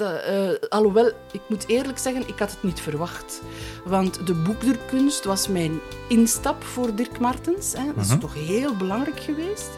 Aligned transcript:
dat, 0.00 0.20
eh, 0.22 0.68
alhoewel, 0.68 1.06
ik 1.32 1.40
moet 1.48 1.68
eerlijk 1.68 1.98
zeggen, 1.98 2.28
ik 2.28 2.38
had 2.38 2.50
het 2.50 2.62
niet 2.62 2.80
verwacht. 2.80 3.42
Want 3.84 4.26
de 4.26 4.34
boekdrukkunst 4.34 5.24
was 5.24 5.48
mijn 5.48 5.80
instap 6.08 6.62
voor 6.64 6.94
Dirk 6.94 7.18
Martens. 7.20 7.72
Hè. 7.72 7.84
Dat 7.94 8.04
is 8.04 8.10
Mhm. 8.10 8.18
toch 8.18 8.34
heel 8.34 8.76
belangrijk 8.76 9.20
geweest. 9.20 9.68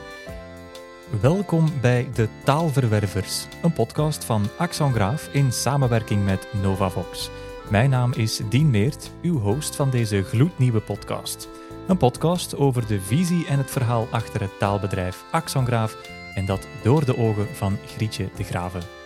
Welkom 1.20 1.72
bij 1.80 2.08
De 2.14 2.28
Taalverwervers, 2.44 3.46
een 3.62 3.72
podcast 3.72 4.24
van 4.24 4.48
Axon 4.58 4.92
Graaf 4.92 5.28
in 5.32 5.52
samenwerking 5.52 6.24
met 6.24 6.46
NovaVox. 6.62 7.30
Mijn 7.68 7.90
naam 7.90 8.12
is 8.12 8.40
Dien 8.48 8.70
Meert, 8.70 9.10
uw 9.22 9.38
host 9.38 9.76
van 9.76 9.90
deze 9.90 10.22
gloednieuwe 10.22 10.80
podcast. 10.80 11.48
Een 11.86 11.96
podcast 11.96 12.56
over 12.56 12.86
de 12.86 13.00
visie 13.00 13.46
en 13.46 13.58
het 13.58 13.70
verhaal 13.70 14.08
achter 14.10 14.40
het 14.40 14.58
taalbedrijf 14.58 15.24
Axon 15.30 15.66
Graaf 15.66 15.96
en 16.34 16.46
dat 16.46 16.66
door 16.82 17.04
de 17.04 17.18
ogen 17.18 17.46
van 17.54 17.78
Grietje 17.86 18.28
de 18.36 18.44
Graven. 18.44 19.01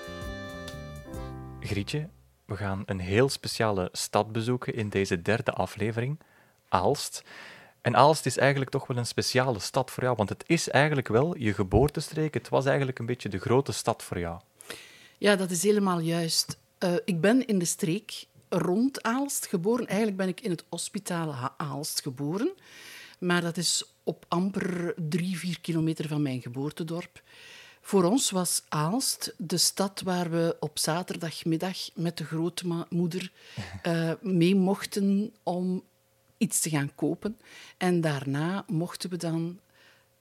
Grietje, 1.67 2.09
we 2.45 2.57
gaan 2.57 2.83
een 2.87 2.99
heel 2.99 3.29
speciale 3.29 3.89
stad 3.93 4.33
bezoeken 4.33 4.75
in 4.75 4.89
deze 4.89 5.23
derde 5.23 5.53
aflevering, 5.53 6.19
Aalst. 6.69 7.23
En 7.81 7.97
Aalst 7.97 8.27
is 8.27 8.39
eigenlijk 8.39 8.71
toch 8.71 8.87
wel 8.87 8.97
een 8.97 9.07
speciale 9.07 9.59
stad 9.59 9.91
voor 9.91 10.03
jou, 10.03 10.17
want 10.17 10.29
het 10.29 10.45
is 10.47 10.69
eigenlijk 10.69 11.09
wel 11.09 11.37
je 11.37 11.55
geboortestreek. 11.55 12.35
Het 12.35 12.49
was 12.49 12.67
eigenlijk 12.67 12.99
een 12.99 13.07
beetje 13.07 13.29
de 13.29 13.39
grote 13.39 13.73
stad 13.73 14.03
voor 14.03 14.19
jou. 14.19 14.41
Ja, 15.19 15.37
dat 15.37 15.51
is 15.51 15.63
helemaal 15.63 15.99
juist. 15.99 16.59
Eh, 16.79 16.95
ik 17.05 17.21
ben 17.21 17.47
in 17.47 17.59
de 17.59 17.65
streek 17.65 18.27
rond 18.49 19.03
Aalst 19.03 19.47
geboren. 19.47 19.87
Eigenlijk 19.87 20.17
ben 20.17 20.29
ik 20.29 20.41
in 20.41 20.51
het 20.51 20.65
hospitaal 20.69 21.53
Aalst 21.57 22.03
geboren. 22.03 22.53
Maar 23.19 23.41
dat 23.41 23.57
is 23.57 23.85
op 24.03 24.25
amper 24.29 24.95
drie, 25.09 25.39
vier 25.39 25.61
kilometer 25.61 26.09
van 26.09 26.23
mijn 26.23 26.41
geboortedorp. 26.41 27.23
Voor 27.87 28.05
ons 28.05 28.31
was 28.31 28.63
Aalst 28.69 29.35
de 29.37 29.57
stad 29.57 30.01
waar 30.05 30.31
we 30.31 30.57
op 30.61 30.79
zaterdagmiddag 30.79 31.77
met 31.95 32.17
de 32.17 32.25
grootmoeder 32.25 33.33
eh 33.83 34.13
mee 34.21 34.55
mochten 34.55 35.35
om 35.43 35.83
iets 36.37 36.61
te 36.61 36.71
gaan 36.71 36.95
kopen. 36.95 37.39
En 37.77 38.01
daarna 38.01 38.65
mochten 38.67 39.11
we 39.11 39.17
dan 39.17 39.61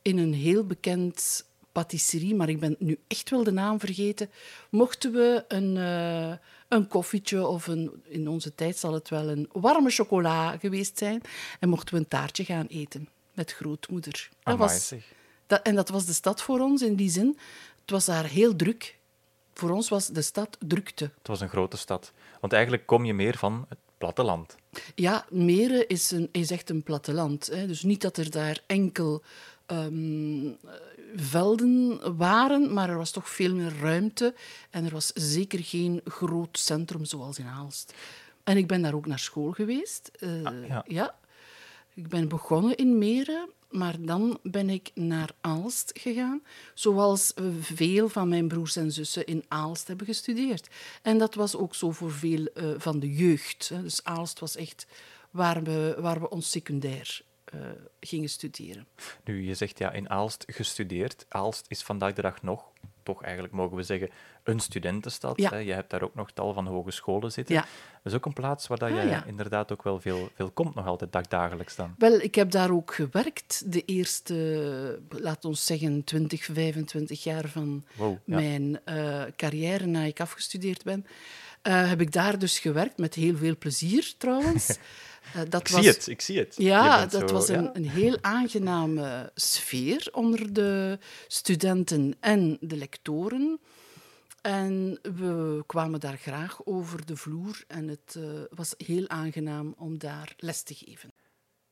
in 0.02 0.18
een 0.18 0.34
heel 0.34 0.66
bekend 0.66 1.46
patisserie, 1.72 2.36
maar 2.36 2.50
ik 2.50 2.60
ben 2.60 2.76
nu 2.80 3.00
echt 3.08 3.30
wel 3.30 3.44
de 3.44 3.52
naam 3.52 3.80
vergeten, 3.80 4.30
mochten 4.70 5.12
we 5.12 5.46
een, 5.48 5.78
eh, 5.78 6.38
een 6.68 6.88
koffietje 6.88 7.48
of 7.48 7.68
een, 7.68 8.04
in 8.04 8.28
onze 8.28 8.56
tijd 8.56 8.78
zal 8.78 8.94
het 8.94 9.10
wel 9.10 9.30
een 9.30 9.50
warme 9.52 9.90
chocola 9.90 10.58
geweest 10.58 10.98
zijn, 10.98 11.22
en 11.60 11.70
mochten 11.70 11.94
we 11.94 12.00
een 12.00 12.08
taartje 12.08 12.44
gaan 12.44 12.68
eten 12.68 13.10
met 13.34 13.54
grootmoeder. 13.54 14.30
Dat 14.44 14.58
was. 14.58 14.94
Dat, 15.48 15.62
en 15.62 15.76
dat 15.76 15.90
was 15.90 16.06
de 16.06 16.14
stad 16.14 16.42
voor 16.42 16.60
ons 16.60 16.82
in 16.82 16.96
die 16.96 17.10
zin. 17.10 17.38
Het 17.82 17.92
was 17.92 18.06
daar 18.06 18.26
heel 18.26 18.56
druk. 18.56 18.98
Voor 19.54 19.70
ons 19.70 19.90
was 19.90 20.08
de 20.08 20.22
stad 20.22 20.58
drukte. 20.60 21.04
Het 21.18 21.28
was 21.28 21.42
een 21.42 21.50
grote 21.50 21.78
stad. 21.78 22.12
Want 22.40 22.54
eigenlijk 22.54 22.86
kom 22.86 23.06
je 23.06 23.14
meer 23.14 23.38
van 23.38 23.66
het 23.70 23.78
platteland. 23.98 24.56
Ja, 24.96 25.26
Meren 25.30 25.88
is, 25.88 26.12
een, 26.12 26.30
is 26.32 26.52
echt 26.52 26.70
een 26.70 26.84
platteland. 26.84 27.46
Hè. 27.48 27.68
Dus 27.68 27.84
niet 27.84 28.02
dat 28.02 28.18
er 28.18 28.30
daar 28.32 28.60
enkel 28.66 29.24
ehm, 29.66 30.50
velden 31.16 32.00
waren, 32.18 32.74
maar 32.74 32.90
er 32.90 32.98
was 32.98 33.12
toch 33.12 33.30
veel 33.30 33.56
meer 33.56 33.74
ruimte. 33.82 34.34
En 34.70 34.86
er 34.86 34.92
was 34.92 35.12
zeker 35.14 35.60
geen 35.64 36.02
groot 36.06 36.58
centrum 36.60 37.06
zoals 37.06 37.40
in 37.40 37.48
Aalst. 37.48 37.94
En 38.44 38.58
ik 38.58 38.68
ben 38.68 38.82
daar 38.82 38.94
ook 38.94 39.06
naar 39.06 39.20
school 39.20 39.52
geweest. 39.52 40.12
Eh, 40.20 40.30
Ah, 40.44 40.80
ja. 40.88 41.16
Ik 41.94 42.08
ben 42.08 42.28
begonnen 42.28 42.76
in 42.76 42.98
Meren, 42.98 43.50
maar 43.76 43.96
dan 44.00 44.40
ben 44.44 44.70
ik 44.70 44.92
naar 44.94 45.30
Aalst 45.42 45.92
gegaan, 46.00 46.44
zoals 46.74 47.34
veel 47.60 48.10
van 48.10 48.30
mijn 48.30 48.48
broers 48.48 48.76
en 48.76 48.92
zussen 48.92 49.26
in 49.26 49.44
Aalst 49.48 49.88
hebben 49.88 50.06
gestudeerd. 50.06 50.70
En 51.02 51.18
dat 51.18 51.36
was 51.36 51.56
ook 51.56 51.76
zo 51.76 51.92
voor 51.92 52.12
veel 52.12 52.46
eh, 52.46 52.70
van 52.78 53.00
de 53.00 53.14
jeugd. 53.14 53.70
Dus 53.82 54.04
Aalst 54.04 54.40
was 54.40 54.56
echt 54.56 54.88
waar 55.32 55.64
we, 55.64 55.96
waar 56.00 56.20
we 56.20 56.30
ons 56.30 56.50
secundair 56.50 57.22
eh, 57.46 57.60
gingen 58.00 58.30
studeren. 58.30 58.88
Nu, 59.24 59.44
je 59.44 59.54
zegt 59.54 59.78
ja, 59.78 59.92
in 59.92 60.10
Aalst 60.10 60.44
gestudeerd. 60.48 61.26
Aalst 61.30 61.66
is 61.68 61.84
vandaag 61.84 62.14
de 62.14 62.22
dag 62.22 62.42
nog, 62.42 62.72
toch 63.06 63.24
eigenlijk 63.24 63.54
mogen 63.54 63.78
we 63.78 63.84
zeggen, 63.84 64.10
een 64.44 64.60
studentenstad. 64.60 65.38
Ja. 65.42 65.50
Hè? 65.50 65.58
Je 65.58 65.74
hebt 65.74 65.90
daar 65.90 66.02
ook 66.02 66.16
nog 66.16 66.32
tal 66.32 66.54
van 66.54 66.68
hogescholen 66.68 67.32
zitten. 67.32 67.56
Ja. 67.56 67.62
Dat 67.62 68.14
is 68.14 68.14
ook 68.14 68.26
een 68.26 68.34
plaats 68.34 68.68
waar 68.68 68.78
dat 68.78 68.90
Ah, 68.90 69.04
je 69.04 69.10
ja. 69.10 69.26
inderdaad 69.26 69.72
ook 69.72 69.84
wel 69.84 70.00
veel, 70.00 70.30
veel 70.36 70.52
komt, 70.52 70.76
nog 70.76 70.86
altijd 70.86 71.12
dagdagelijks 71.12 71.76
dan. 71.76 71.96
Wel, 71.98 72.20
ik 72.20 72.36
heb 72.36 72.52
daar 72.52 72.72
ook 72.72 72.94
gewerkt 72.94 73.72
de 73.72 73.82
eerste, 73.86 75.00
laat 75.10 75.46
ons 75.46 75.66
zeggen, 75.66 76.04
20, 76.04 76.44
25 76.46 77.24
jaar 77.24 77.48
van 77.48 77.86
Wow, 77.96 78.18
mijn 78.26 78.80
eh, 78.86 79.24
carrière 79.36 79.86
na 79.86 80.02
ik 80.02 80.20
afgestudeerd 80.20 80.84
ben. 80.84 81.06
Eh, 81.66 81.90
heb 81.90 82.02
ik 82.02 82.12
daar 82.12 82.40
dus 82.40 82.60
gewerkt, 82.60 82.98
met 82.98 83.14
heel 83.14 83.36
veel 83.38 83.58
plezier 83.58 84.14
trouwens. 84.18 84.78
Eh, 85.34 85.42
dat 85.50 85.62
Ik 85.62 85.68
was, 85.68 85.82
zie 85.82 85.90
het, 85.90 86.08
ik 86.08 86.22
zie 86.22 86.40
het. 86.40 86.56
Ja, 86.58 87.06
dat 87.06 87.30
zo- 87.30 87.36
was 87.36 87.48
een, 87.48 87.64
ja. 87.64 87.70
een 87.76 87.90
heel 87.90 88.18
aangename 88.22 89.32
sfeer 89.36 90.08
onder 90.12 90.54
de 90.54 91.00
studenten 91.28 92.16
en 92.20 92.58
de 92.62 92.76
lectoren. 92.78 93.60
En 94.42 95.00
we 95.02 95.64
kwamen 95.66 96.00
daar 96.00 96.18
graag 96.18 96.66
over 96.66 97.06
de 97.06 97.16
vloer 97.16 97.64
en 97.68 97.88
het 97.88 98.16
eh, 98.18 98.24
was 98.50 98.74
heel 98.78 99.10
aangenaam 99.10 99.74
om 99.78 99.98
daar 99.98 100.34
les 100.38 100.62
te 100.64 100.74
geven. 100.74 101.12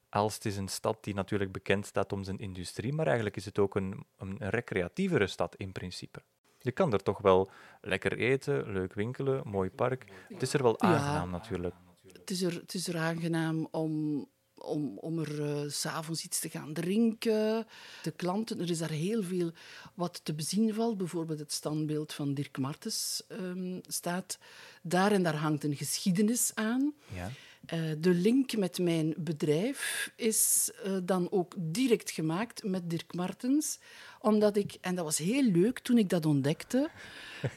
Aalst 0.09 0.45
is 0.45 0.57
een 0.57 0.67
stad 0.69 1.03
die 1.03 1.13
natuurlijk 1.13 1.51
bekend 1.51 1.85
staat 1.85 2.13
om 2.13 2.23
zijn 2.23 2.39
industrie, 2.39 2.93
maar 2.93 3.05
eigenlijk 3.05 3.35
is 3.35 3.45
het 3.45 3.59
ook 3.59 3.75
een, 3.75 4.05
een 4.17 4.37
recreatievere 4.39 5.27
stad 5.27 5.55
in 5.55 5.71
principe. 5.71 6.21
Je 6.63 6.71
kan 6.71 6.93
er 6.93 7.03
toch 7.03 7.19
wel 7.21 7.49
lekker 7.81 8.17
eten, 8.17 8.71
leuk 8.71 8.93
winkelen, 8.93 9.47
mooi 9.47 9.69
park. 9.69 10.05
Het 10.29 10.41
is 10.41 10.53
er 10.53 10.63
wel 10.63 10.75
Ja. 10.77 10.87
aangenaam 10.87 11.29
natuurlijk. 11.29 11.75
Het 12.13 12.29
is 12.29 12.41
er, 12.41 12.53
het 12.53 12.73
is 12.73 12.87
er 12.87 12.97
aangenaam 12.97 13.67
om, 13.71 14.25
om, 14.55 14.97
om 14.97 15.19
er 15.19 15.43
eh, 15.43 15.69
s 15.69 15.79
s'avonds 15.79 16.23
iets 16.23 16.39
te 16.39 16.49
gaan 16.49 16.73
drinken. 16.73 17.67
De 18.03 18.11
klanten, 18.11 18.59
er 18.59 18.69
is 18.69 18.77
daar 18.77 18.89
heel 18.89 19.23
veel 19.23 19.51
wat 19.93 20.19
te 20.23 20.33
bezien 20.33 20.73
valt. 20.73 20.97
Bijvoorbeeld 20.97 21.39
het 21.39 21.51
standbeeld 21.51 22.13
van 22.13 22.33
Dirk 22.33 22.57
Martens 22.57 23.23
ehm, 23.27 23.79
staat 23.81 24.37
daar 24.81 25.11
en 25.11 25.23
daar 25.23 25.35
hangt 25.35 25.63
een 25.63 25.75
geschiedenis 25.75 26.51
aan. 26.55 26.93
Ja. 27.13 27.29
Eh, 27.65 27.79
de 27.97 28.09
link 28.09 28.57
met 28.57 28.79
mijn 28.79 29.13
bedrijf 29.17 30.11
is 30.15 30.71
eh, 30.83 30.97
dan 31.03 31.31
ook 31.31 31.53
direct 31.57 32.11
gemaakt 32.11 32.63
met 32.63 32.89
Dirk 32.89 33.13
Martens, 33.13 33.79
omdat 34.23 34.57
ik, 34.57 34.77
en 34.81 34.95
dat 34.95 35.05
was 35.05 35.17
heel 35.17 35.43
leuk 35.43 35.79
toen 35.79 35.97
ik 35.97 36.09
dat 36.09 36.25
ontdekte, 36.25 36.89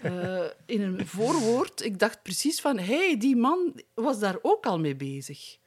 eh, 0.02 0.44
in 0.66 0.82
een 0.82 1.06
voorwoord, 1.06 1.84
ik 1.84 1.98
dacht 1.98 2.22
precies 2.22 2.60
van, 2.60 2.78
hé, 2.78 3.06
hey, 3.06 3.18
die 3.18 3.36
man 3.36 3.80
was 3.94 4.18
daar 4.18 4.38
ook 4.42 4.66
al 4.66 4.78
mee 4.78 4.96
bezig. 4.96 5.58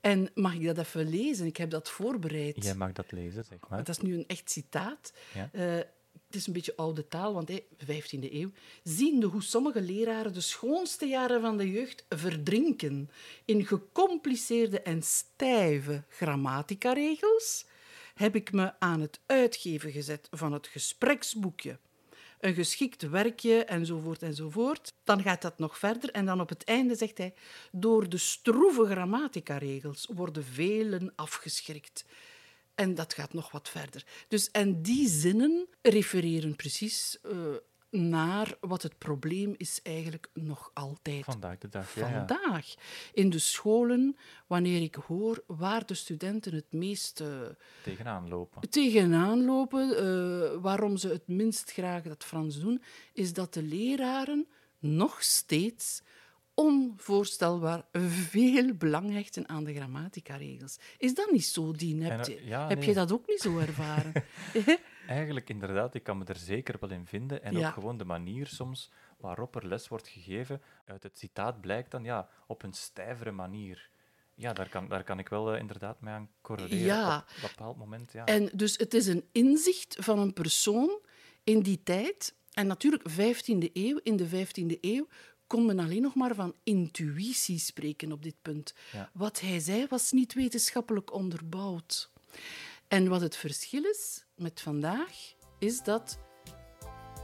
En 0.00 0.30
mag 0.34 0.54
ik 0.54 0.64
dat 0.64 0.78
even 0.78 1.08
lezen? 1.08 1.46
Ik 1.46 1.56
heb 1.56 1.70
dat 1.70 1.90
voorbereid. 1.90 2.64
Jij 2.64 2.74
mag 2.74 2.92
dat 2.92 3.12
lezen, 3.12 3.44
zeg 3.44 3.58
maar. 3.68 3.78
Dat 3.78 3.88
is 3.88 3.98
nu 3.98 4.14
een 4.14 4.26
echt 4.26 4.50
citaat. 4.50 5.12
Ja. 5.34 5.48
Eh, 5.52 5.84
het 6.26 6.36
is 6.36 6.46
een 6.46 6.52
beetje 6.52 6.76
oude 6.76 7.08
taal, 7.08 7.34
want 7.34 7.48
hey, 7.48 7.64
15e 7.78 8.32
eeuw. 8.32 8.50
Ziende 8.82 9.26
hoe 9.26 9.42
sommige 9.42 9.80
leraren 9.80 10.32
de 10.32 10.40
schoonste 10.40 11.06
jaren 11.06 11.40
van 11.40 11.56
de 11.56 11.70
jeugd 11.70 12.04
verdrinken 12.08 13.10
in 13.44 13.66
gecompliceerde 13.66 14.80
en 14.80 15.02
stijve 15.02 16.02
grammatica-regels, 16.08 17.66
heb 18.18 18.34
ik 18.34 18.52
me 18.52 18.72
aan 18.78 19.00
het 19.00 19.20
uitgeven 19.26 19.92
gezet 19.92 20.28
van 20.30 20.52
het 20.52 20.66
gespreksboekje. 20.66 21.78
Een 22.40 22.54
geschikt 22.54 23.02
werkje 23.02 23.64
enzovoort 23.64 24.22
enzovoort. 24.22 24.92
Dan 25.04 25.22
gaat 25.22 25.42
dat 25.42 25.58
nog 25.58 25.78
verder 25.78 26.10
en 26.10 26.26
dan 26.26 26.40
op 26.40 26.48
het 26.48 26.64
einde 26.64 26.94
zegt 26.94 27.18
hij: 27.18 27.34
Door 27.72 28.08
de 28.08 28.18
stroeve 28.18 28.84
grammatica-regels 28.84 30.08
worden 30.14 30.44
velen 30.44 31.12
afgeschrikt. 31.16 32.04
En 32.74 32.94
dat 32.94 33.14
gaat 33.14 33.32
nog 33.32 33.50
wat 33.50 33.68
verder. 33.68 34.04
Dus, 34.28 34.50
en 34.50 34.82
die 34.82 35.08
zinnen 35.08 35.68
refereren 35.82 36.56
precies 36.56 37.18
eh, 37.22 37.32
naar 37.90 38.54
wat 38.60 38.82
het 38.82 38.98
probleem 38.98 39.54
is 39.56 39.80
eigenlijk 39.82 40.28
nog 40.34 40.70
altijd 40.74 41.24
Vandaag 41.24 41.58
de 41.58 41.68
dag, 41.68 41.94
ja. 41.94 42.10
vandaag. 42.10 42.74
In 43.12 43.30
de 43.30 43.38
scholen, 43.38 44.16
wanneer 44.46 44.82
ik 44.82 44.94
hoor 44.94 45.42
waar 45.46 45.86
de 45.86 45.94
studenten 45.94 46.54
het 46.54 46.72
meest 46.72 47.20
eh, 47.20 47.28
Tegenaan 47.82 48.28
lopen. 48.28 48.70
tegenaan 48.70 49.44
lopen, 49.44 49.96
eh, 49.96 50.60
waarom 50.60 50.96
ze 50.96 51.08
het 51.08 51.26
minst 51.28 51.72
graag 51.72 52.02
dat 52.02 52.24
Frans 52.24 52.60
doen, 52.60 52.82
is 53.12 53.32
dat 53.32 53.54
de 53.54 53.62
leraren 53.62 54.46
nog 54.78 55.22
steeds 55.22 56.02
onvoorstelbaar 56.54 57.84
veel 57.92 58.74
belang 58.74 59.12
hechten 59.12 59.48
aan 59.48 59.64
de 59.64 59.74
grammatica-regels. 59.74 60.78
Is 60.98 61.14
dat 61.14 61.30
niet 61.30 61.44
zo, 61.44 61.72
Dien? 61.72 62.02
Heb, 62.02 62.82
je 62.82 62.94
dat 62.94 63.12
ook 63.12 63.26
niet 63.26 63.40
zo 63.40 63.58
ervaren? 63.58 64.12
Eigenlijk 65.08 65.48
inderdaad, 65.48 65.94
ik 65.94 66.02
kan 66.02 66.18
me 66.18 66.24
er 66.24 66.36
zeker 66.36 66.76
wel 66.80 66.90
in 66.90 67.06
vinden. 67.06 67.42
En 67.42 67.56
Ja. 67.58 67.66
ook 67.68 67.74
gewoon 67.74 67.96
de 67.98 68.04
manier 68.04 68.46
soms 68.46 68.90
waarop 69.16 69.56
er 69.56 69.66
les 69.66 69.88
wordt 69.88 70.08
gegeven. 70.08 70.62
Uit 70.84 71.02
het 71.02 71.18
citaat 71.18 71.60
blijkt 71.60 71.90
dan, 71.90 72.04
ja, 72.04 72.28
op 72.46 72.62
een 72.62 72.72
stijvere 72.72 73.30
manier. 73.32 73.90
Ja, 74.34 74.52
daar 74.52 74.68
kan, 74.68 74.88
daar 74.88 75.04
kan 75.04 75.18
ik 75.18 75.28
wel 75.28 75.52
eh, 75.52 75.60
inderdaad 75.60 76.00
mee 76.00 76.14
aan 76.14 76.30
correleren. 76.40 76.78
Ja. 76.84 77.16
Op 77.16 77.34
een 77.42 77.48
bepaald 77.48 77.76
moment, 77.76 78.12
ja. 78.12 78.24
En 78.24 78.50
dus 78.52 78.76
het 78.76 78.94
is 78.94 79.06
een 79.06 79.24
inzicht 79.32 79.96
van 80.00 80.18
een 80.18 80.32
persoon 80.32 81.00
in 81.44 81.60
die 81.60 81.82
tijd. 81.82 82.34
En 82.52 82.66
natuurlijk, 82.66 83.10
15e 83.10 83.70
eeuw, 83.72 84.00
in 84.02 84.16
de 84.16 84.28
15e 84.28 84.80
eeuw 84.80 85.06
kon 85.46 85.66
men 85.66 85.78
alleen 85.78 86.02
nog 86.02 86.14
maar 86.14 86.34
van 86.34 86.54
intuïtie 86.62 87.58
spreken 87.58 88.12
op 88.12 88.22
dit 88.22 88.36
punt. 88.42 88.74
Ja. 88.92 89.10
Wat 89.12 89.40
hij 89.40 89.58
zei 89.58 89.86
was 89.88 90.12
niet 90.12 90.34
wetenschappelijk 90.34 91.12
onderbouwd. 91.12 92.10
En 92.88 93.08
wat 93.08 93.20
het 93.20 93.36
verschil 93.36 93.84
is 93.84 94.26
met 94.38 94.60
vandaag, 94.60 95.34
is 95.58 95.82
dat 95.82 96.18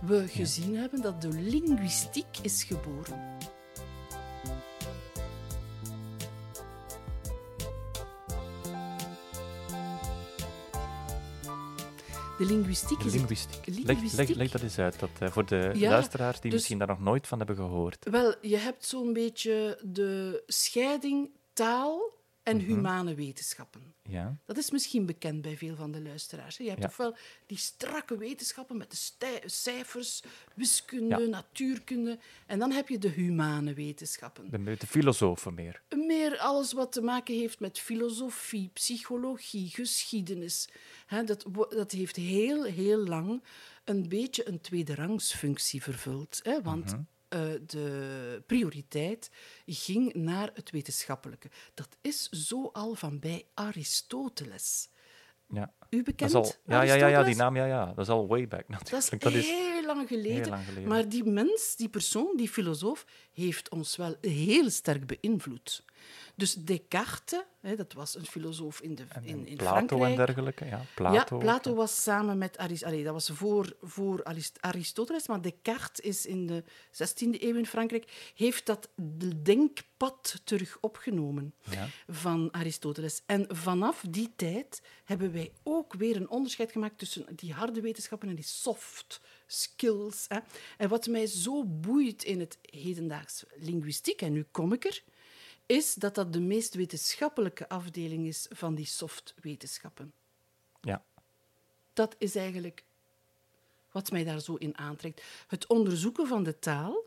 we 0.07 0.29
gezien 0.29 0.77
hebben 0.77 1.03
dat 1.03 1.23
de 1.23 1.29
linguïstiek 1.29 2.39
is 2.43 2.65
geboren. 2.65 3.33
De 12.39 12.45
linguïstiek 12.45 13.01
is... 13.01 13.13
linguïstiek. 13.13 13.67
Leg, 13.67 13.77
leg, 13.77 13.87
linguïstiek. 13.87 14.37
leg 14.37 14.51
dat 14.51 14.63
eens 14.63 14.79
uit, 14.79 14.99
dat, 14.99 15.11
eh, 15.19 15.31
voor 15.31 15.47
de 15.47 15.71
Ja, 15.75 15.91
luisteraars 15.91 16.41
die 16.41 16.51
dus- 16.51 16.59
misschien 16.59 16.79
daar 16.79 16.89
nog 16.89 17.01
nooit 17.01 17.27
van 17.27 17.39
hebben 17.39 17.57
gehoord. 17.57 18.07
Wel, 18.11 18.35
je 18.41 18.57
hebt 18.57 18.87
zo'n 18.87 19.13
beetje 19.13 19.79
de 19.83 20.43
scheiding 20.47 21.31
taal 21.53 22.14
en 22.45 22.57
Mhm. 22.57 22.67
humane 22.67 23.15
wetenschappen. 23.15 23.95
Ja, 24.03 24.39
Dat 24.47 24.57
is 24.57 24.71
misschien 24.71 25.07
bekend 25.07 25.43
bij 25.43 25.57
veel 25.57 25.77
van 25.77 25.93
de 25.93 26.03
luisteraars. 26.03 26.57
Je 26.57 26.69
hebt 26.69 26.81
Ja. 26.83 26.87
ofwel 26.89 27.17
die 27.47 27.59
strakke 27.59 28.17
wetenschappen 28.19 28.77
met 28.77 28.91
de 28.91 28.97
stij- 28.97 29.43
cijfers, 29.47 30.23
wiskunde, 30.55 31.19
Ja. 31.21 31.27
natuurkunde. 31.29 32.19
En 32.47 32.59
dan 32.59 32.71
heb 32.71 32.89
je 32.89 32.99
de 32.99 33.09
humane 33.09 33.75
wetenschappen. 33.75 34.51
de, 34.65 34.77
de 34.79 34.87
filosofen 34.87 35.55
meer. 35.55 35.83
Meer 35.97 36.39
alles 36.39 36.73
wat 36.73 36.93
te 36.93 37.01
maken 37.03 37.35
heeft 37.35 37.61
met 37.61 37.79
filosofie, 37.79 38.71
psychologie, 38.73 39.69
geschiedenis. 39.69 40.69
Dat, 41.25 41.45
dat 41.69 41.91
heeft 41.93 42.17
heel, 42.17 42.65
heel 42.65 42.99
lang 43.07 43.43
een 43.85 44.09
beetje 44.09 44.49
een 44.49 44.61
tweederangsfunctie 44.61 45.83
vervuld. 45.83 46.41
Hè, 46.43 46.63
want 46.63 46.85
Mhm. 46.93 47.03
Eh, 47.35 47.41
de 47.67 48.43
prioriteit 48.47 49.31
ging 49.67 50.15
naar 50.15 50.51
het 50.55 50.71
wetenschappelijke. 50.71 51.51
Dat 51.75 51.97
is 52.01 52.29
zo 52.29 52.71
al 52.73 52.95
van 52.95 53.19
bij 53.19 53.47
Aristoteles. 53.55 54.89
Ja. 55.49 55.75
U 55.91 56.03
bekend? 56.03 56.35
al, 56.35 56.53
ja, 56.67 56.83
ja, 56.83 56.95
ja, 56.95 57.07
ja, 57.07 57.23
die 57.23 57.37
naam, 57.37 57.57
ja, 57.57 57.65
ja. 57.65 57.87
Dat 57.87 57.99
is 57.99 58.09
al 58.09 58.27
way 58.27 58.49
back 58.49 58.65
Dat 58.69 58.93
is 58.93 59.11
natuurlijk. 59.11 59.23
Dat 59.23 59.35
is, 59.35 59.47
heel 59.47 59.87
lang 59.87 60.09
geleden. 60.09 60.43
heel 60.43 60.51
lang 60.51 60.65
geleden. 60.65 60.89
Maar 60.89 61.09
die 61.09 61.25
mens, 61.25 61.77
die 61.77 61.89
persoon, 61.89 62.37
die 62.37 62.49
filosoof, 62.49 63.07
heeft 63.33 63.69
ons 63.71 63.97
wel 63.97 64.17
heel 64.21 64.71
sterk 64.71 65.07
beïnvloed. 65.07 65.85
Dus 66.35 66.55
Descartes, 66.55 67.43
hè, 67.61 67.77
dat 67.77 67.93
was 67.93 68.15
een 68.17 68.27
filosoof 68.27 68.81
in, 68.81 68.95
de, 68.95 69.05
in, 69.23 69.47
in 69.47 69.57
Plato 69.57 69.73
Frankrijk. 69.87 70.03
en 70.11 70.17
dergelijke. 70.27 70.65
Ja, 70.65 70.85
Plato. 70.95 71.15
ja, 71.37 71.43
Plato 71.43 71.75
was 71.75 72.03
samen 72.03 72.39
met 72.39 72.59
Aristoteles. 72.59 73.05
dat 73.05 73.13
was 73.13 73.29
voor, 73.33 73.77
voor 73.83 74.25
Arist- 74.25 74.59
Aristoteles, 74.61 75.29
maar 75.29 75.41
Descartes 75.43 76.05
is 76.05 76.27
in 76.27 76.47
de 76.47 76.65
16e 76.93 77.41
eeuw 77.43 77.57
in 77.57 77.67
Frankrijk, 77.67 78.33
heeft 78.35 78.67
dat 78.67 78.89
de 78.97 79.43
denkpad 79.43 80.41
terug 80.45 80.79
opgenomen 80.81 81.55
Ja. 81.71 81.89
van 82.09 82.49
Aristoteles. 82.53 83.23
En 83.27 83.47
vanaf 83.49 84.05
die 84.09 84.33
tijd 84.37 84.83
hebben 85.05 85.33
wij 85.33 85.53
ook 85.63 85.95
weer 85.95 86.17
een 86.17 86.29
onderscheid 86.31 86.73
gemaakt 86.73 86.99
tussen 86.99 87.27
die 87.37 87.53
harde 87.53 87.81
wetenschappen 87.81 88.29
en 88.29 88.35
die 88.35 88.45
soft 88.45 89.21
skills. 89.47 90.25
Hè. 90.29 90.39
En 90.79 90.89
wat 90.89 91.07
mij 91.07 91.27
zo 91.27 91.65
boeit 91.65 92.25
in 92.25 92.41
het 92.41 92.59
hedendaags 92.63 93.45
linguïstiek, 93.57 94.23
en 94.23 94.33
nu 94.33 94.47
kom 94.51 94.73
ik 94.73 94.85
er, 94.85 95.03
is 95.67 95.95
dat 95.95 96.15
dat 96.15 96.33
de 96.33 96.41
meest 96.41 96.75
wetenschappelijke 96.75 97.69
afdeling 97.69 98.27
is 98.27 98.47
van 98.51 98.75
die 98.75 98.87
soft 98.87 99.35
wetenschappen. 99.41 100.13
Ja. 100.81 101.05
Dat 101.93 102.15
is 102.19 102.37
eigenlijk 102.37 102.85
wat 103.91 104.11
mij 104.11 104.25
daar 104.25 104.41
zo 104.41 104.55
in 104.55 104.79
aantrekt. 104.79 105.23
Het 105.47 105.67
onderzoeken 105.67 106.27
van 106.27 106.43
de 106.43 106.59
taal 106.59 107.05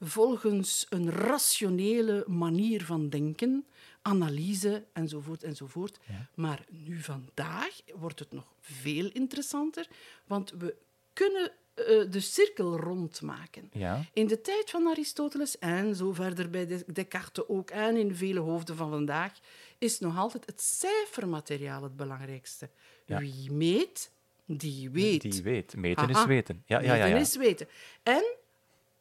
volgens 0.00 0.86
een 0.88 1.10
rationele 1.10 2.24
manier 2.26 2.84
van 2.84 3.08
denken, 3.08 3.66
analyse 4.02 4.84
enzovoort 4.92 5.42
enzovoort. 5.42 5.98
Maar 6.34 6.64
nu 6.70 7.00
vandaag 7.02 7.80
wordt 7.94 8.18
het 8.18 8.32
nog 8.32 8.52
veel 8.60 9.10
interessanter, 9.10 9.88
want 10.26 10.50
we 10.50 10.76
kunnen 11.12 11.52
eh, 11.84 12.10
de 12.10 12.20
cirkel 12.20 12.76
rondmaken. 12.78 13.70
Ja. 13.72 14.04
In 14.12 14.26
de 14.26 14.40
tijd 14.40 14.70
van 14.70 14.86
Aristoteles 14.86 15.58
en 15.58 15.94
zo 15.96 16.12
verder 16.12 16.50
bij 16.50 16.66
Des- 16.66 16.84
Descartes 16.86 17.48
ook 17.48 17.70
en 17.70 17.96
in 17.96 18.14
vele 18.14 18.40
hoofden 18.40 18.76
van 18.76 18.90
vandaag 18.90 19.32
is 19.78 19.98
nog 20.00 20.16
altijd 20.18 20.46
het 20.46 20.60
cijfermateriaal 20.62 21.82
het 21.82 21.96
belangrijkste. 21.96 22.68
Ja. 23.06 23.18
Wie 23.18 23.52
meet, 23.52 24.10
die 24.44 24.90
weet. 24.90 25.22
Die 25.22 25.42
weet. 25.42 25.76
Meten 25.76 26.08
is 26.08 26.24
weten. 26.24 26.62
Ja, 26.66 26.80
ja, 26.80 26.94
ja. 26.94 27.04
Ja. 27.04 27.16
is 27.16 27.36
weten. 27.36 27.68
En 28.02 28.24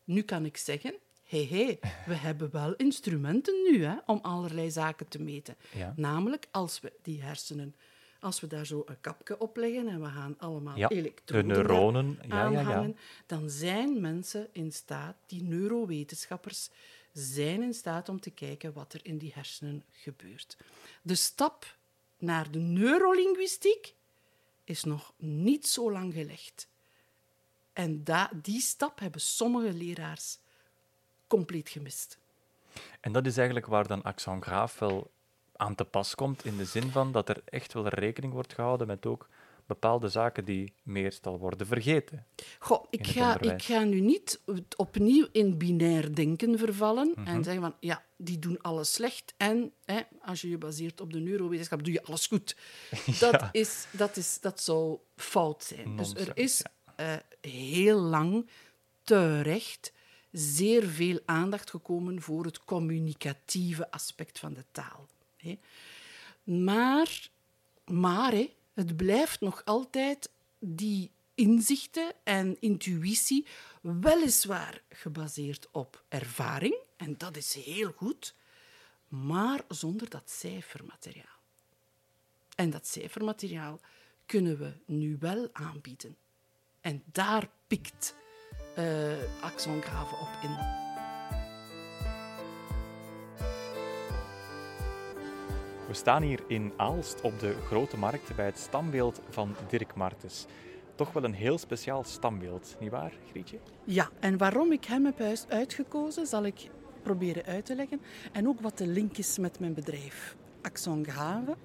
nu 0.03 0.21
kan 0.21 0.45
ik 0.45 0.57
zeggen, 0.57 0.93
hé, 1.23 1.45
hé, 1.45 1.79
we 2.05 2.13
hebben 2.27 2.51
wel 2.51 2.75
instrumenten 2.75 3.53
nu 3.71 3.83
hè, 3.83 3.95
om 4.05 4.19
allerlei 4.21 4.71
zaken 4.71 5.07
te 5.07 5.21
meten. 5.21 5.55
Ja. 5.75 5.93
Namelijk 5.95 6.47
als 6.51 6.79
we 6.79 6.91
die 7.01 7.21
hersenen, 7.21 7.75
als 8.19 8.39
we 8.39 8.47
daar 8.47 8.65
zo 8.65 8.83
een 8.85 9.01
kapje 9.01 9.39
op 9.39 9.57
leggen 9.57 9.87
en 9.87 10.01
we 10.01 10.07
gaan 10.07 10.35
allemaal 10.37 10.77
Ja, 10.77 10.87
de 10.87 10.95
elektroden 10.95 11.47
neuronen. 11.47 12.17
daar 12.27 12.27
Ja, 12.27 12.43
ja, 12.43 12.49
ja. 12.49 12.59
aanhangen, 12.59 12.97
dan 13.25 13.49
zijn 13.49 14.01
mensen 14.01 14.47
in 14.51 14.71
staat, 14.71 15.15
die 15.25 15.43
neurowetenschappers, 15.43 16.69
zijn 17.13 17.61
in 17.61 17.73
staat 17.73 18.09
om 18.09 18.19
te 18.19 18.29
kijken 18.31 18.73
wat 18.73 18.93
er 18.93 18.99
in 19.03 19.17
die 19.17 19.31
hersenen 19.35 19.83
gebeurt. 19.91 20.57
De 21.01 21.15
stap 21.15 21.77
naar 22.17 22.51
de 22.51 22.59
neurolinguïstiek 22.59 23.95
is 24.63 24.83
nog 24.83 25.13
niet 25.17 25.67
zo 25.67 25.91
lang 25.91 26.13
gelegd. 26.13 26.67
En 27.73 28.03
die 28.41 28.61
stap 28.61 28.99
hebben 28.99 29.21
sommige 29.21 29.73
leraars 29.73 30.37
compleet 31.27 31.69
gemist. 31.69 32.17
En 32.99 33.11
dat 33.11 33.25
is 33.25 33.37
eigenlijk 33.37 33.65
waar 33.65 33.87
dan 33.87 34.03
accent 34.03 34.43
graaf 34.43 34.79
wel 34.79 35.11
aan 35.59 35.75
te 35.75 35.83
pas 35.85 36.15
komt, 36.15 36.45
in 36.45 36.57
de 36.57 36.65
zin 36.65 36.91
van 36.91 37.11
dat 37.11 37.29
er 37.29 37.41
echt 37.45 37.73
wel 37.73 37.87
rekening 37.87 38.33
wordt 38.33 38.53
gehouden 38.53 38.87
met 38.87 39.05
ook 39.05 39.27
bepaalde 39.65 40.09
zaken 40.09 40.45
die 40.45 40.73
meestal 40.83 41.37
worden 41.39 41.67
vergeten. 41.67 42.25
Goh, 42.59 42.85
ik 42.89 43.07
ga, 43.07 43.39
ik 43.39 43.61
ga 43.61 43.83
nu 43.83 43.99
niet 43.99 44.41
opnieuw 44.75 45.27
in 45.31 45.57
binair 45.57 46.15
denken 46.15 46.57
vervallen 46.57 47.11
Mhm. 47.15 47.27
en 47.27 47.43
zeggen 47.43 47.61
van 47.61 47.75
ja, 47.79 48.03
die 48.17 48.39
doen 48.39 48.61
alles 48.61 48.93
slecht 48.93 49.33
en 49.37 49.71
hè, 49.85 50.01
als 50.21 50.41
je 50.41 50.49
je 50.49 50.57
baseert 50.57 51.01
op 51.01 51.13
de 51.13 51.19
neurowetenschap, 51.19 51.83
doe 51.83 51.93
je 51.93 52.03
alles 52.03 52.27
goed. 52.27 52.55
Dat, 53.19 53.49
is, 53.51 53.85
dat, 53.91 54.17
is, 54.17 54.39
dat 54.41 54.61
zou 54.61 54.97
fout 55.15 55.63
zijn. 55.63 55.95
dus 55.95 56.13
er 56.13 56.31
is 56.37 56.63
eh, 56.95 57.13
heel 57.41 57.99
lang 57.99 58.49
terecht 59.03 59.93
zeer 60.31 60.83
veel 60.87 61.19
aandacht 61.25 61.69
gekomen 61.69 62.21
voor 62.21 62.45
het 62.45 62.63
communicatieve 62.63 63.91
aspect 63.91 64.39
van 64.39 64.53
de 64.53 64.65
taal. 64.71 65.07
Maar, 66.43 67.29
maar 67.85 68.33
het 68.73 68.95
blijft 68.95 69.41
nog 69.41 69.61
altijd 69.65 70.29
die 70.59 71.11
inzichten 71.35 72.13
en 72.23 72.57
intuïtie, 72.59 73.45
weliswaar 73.81 74.81
gebaseerd 74.89 75.67
op 75.71 76.03
ervaring, 76.07 76.77
en 76.97 77.17
dat 77.17 77.37
is 77.37 77.53
heel 77.53 77.91
goed, 77.95 78.35
maar 79.07 79.61
zonder 79.67 80.09
dat 80.09 80.29
cijfermateriaal. 80.29 81.25
En 82.55 82.69
dat 82.69 82.87
cijfermateriaal 82.87 83.79
kunnen 84.25 84.57
we 84.57 84.73
nu 84.85 85.17
wel 85.19 85.49
aanbieden. 85.51 86.17
En 86.81 87.03
daar 87.05 87.49
pikt 87.67 88.15
eh 88.75 89.41
Axon 89.41 89.83
op 90.21 90.39
in. 90.43 90.88
We 95.89 95.95
staan 95.95 96.21
hier 96.21 96.39
in 96.47 96.71
Aalst 96.77 97.21
op 97.21 97.39
de 97.39 97.55
Grote 97.65 97.97
Markt 97.97 98.35
bij 98.35 98.45
het 98.45 98.57
stambeeld 98.59 99.21
van 99.29 99.55
Dirk 99.69 99.95
Martens. 99.95 100.45
Toch 100.95 101.13
wel 101.13 101.23
een 101.23 101.33
heel 101.33 101.57
speciaal 101.57 102.03
stambeeld, 102.03 102.75
nietwaar, 102.79 103.13
Grietje? 103.29 103.57
Ja, 103.83 104.09
en 104.19 104.37
waarom 104.37 104.71
ik 104.71 104.85
hem 104.85 105.05
heb 105.05 105.19
uit- 105.19 105.45
uitgekozen, 105.49 106.27
zal 106.27 106.45
ik 106.45 106.69
proberen 107.01 107.45
uit 107.45 107.65
te 107.65 107.75
leggen. 107.75 108.01
En 108.31 108.47
ook 108.47 108.61
wat 108.61 108.77
de 108.77 108.87
link 108.87 109.17
is 109.17 109.37
met 109.37 109.59
mijn 109.59 109.73
bedrijf, 109.73 110.35
Axon 110.61 111.05
Grave. 111.05 111.55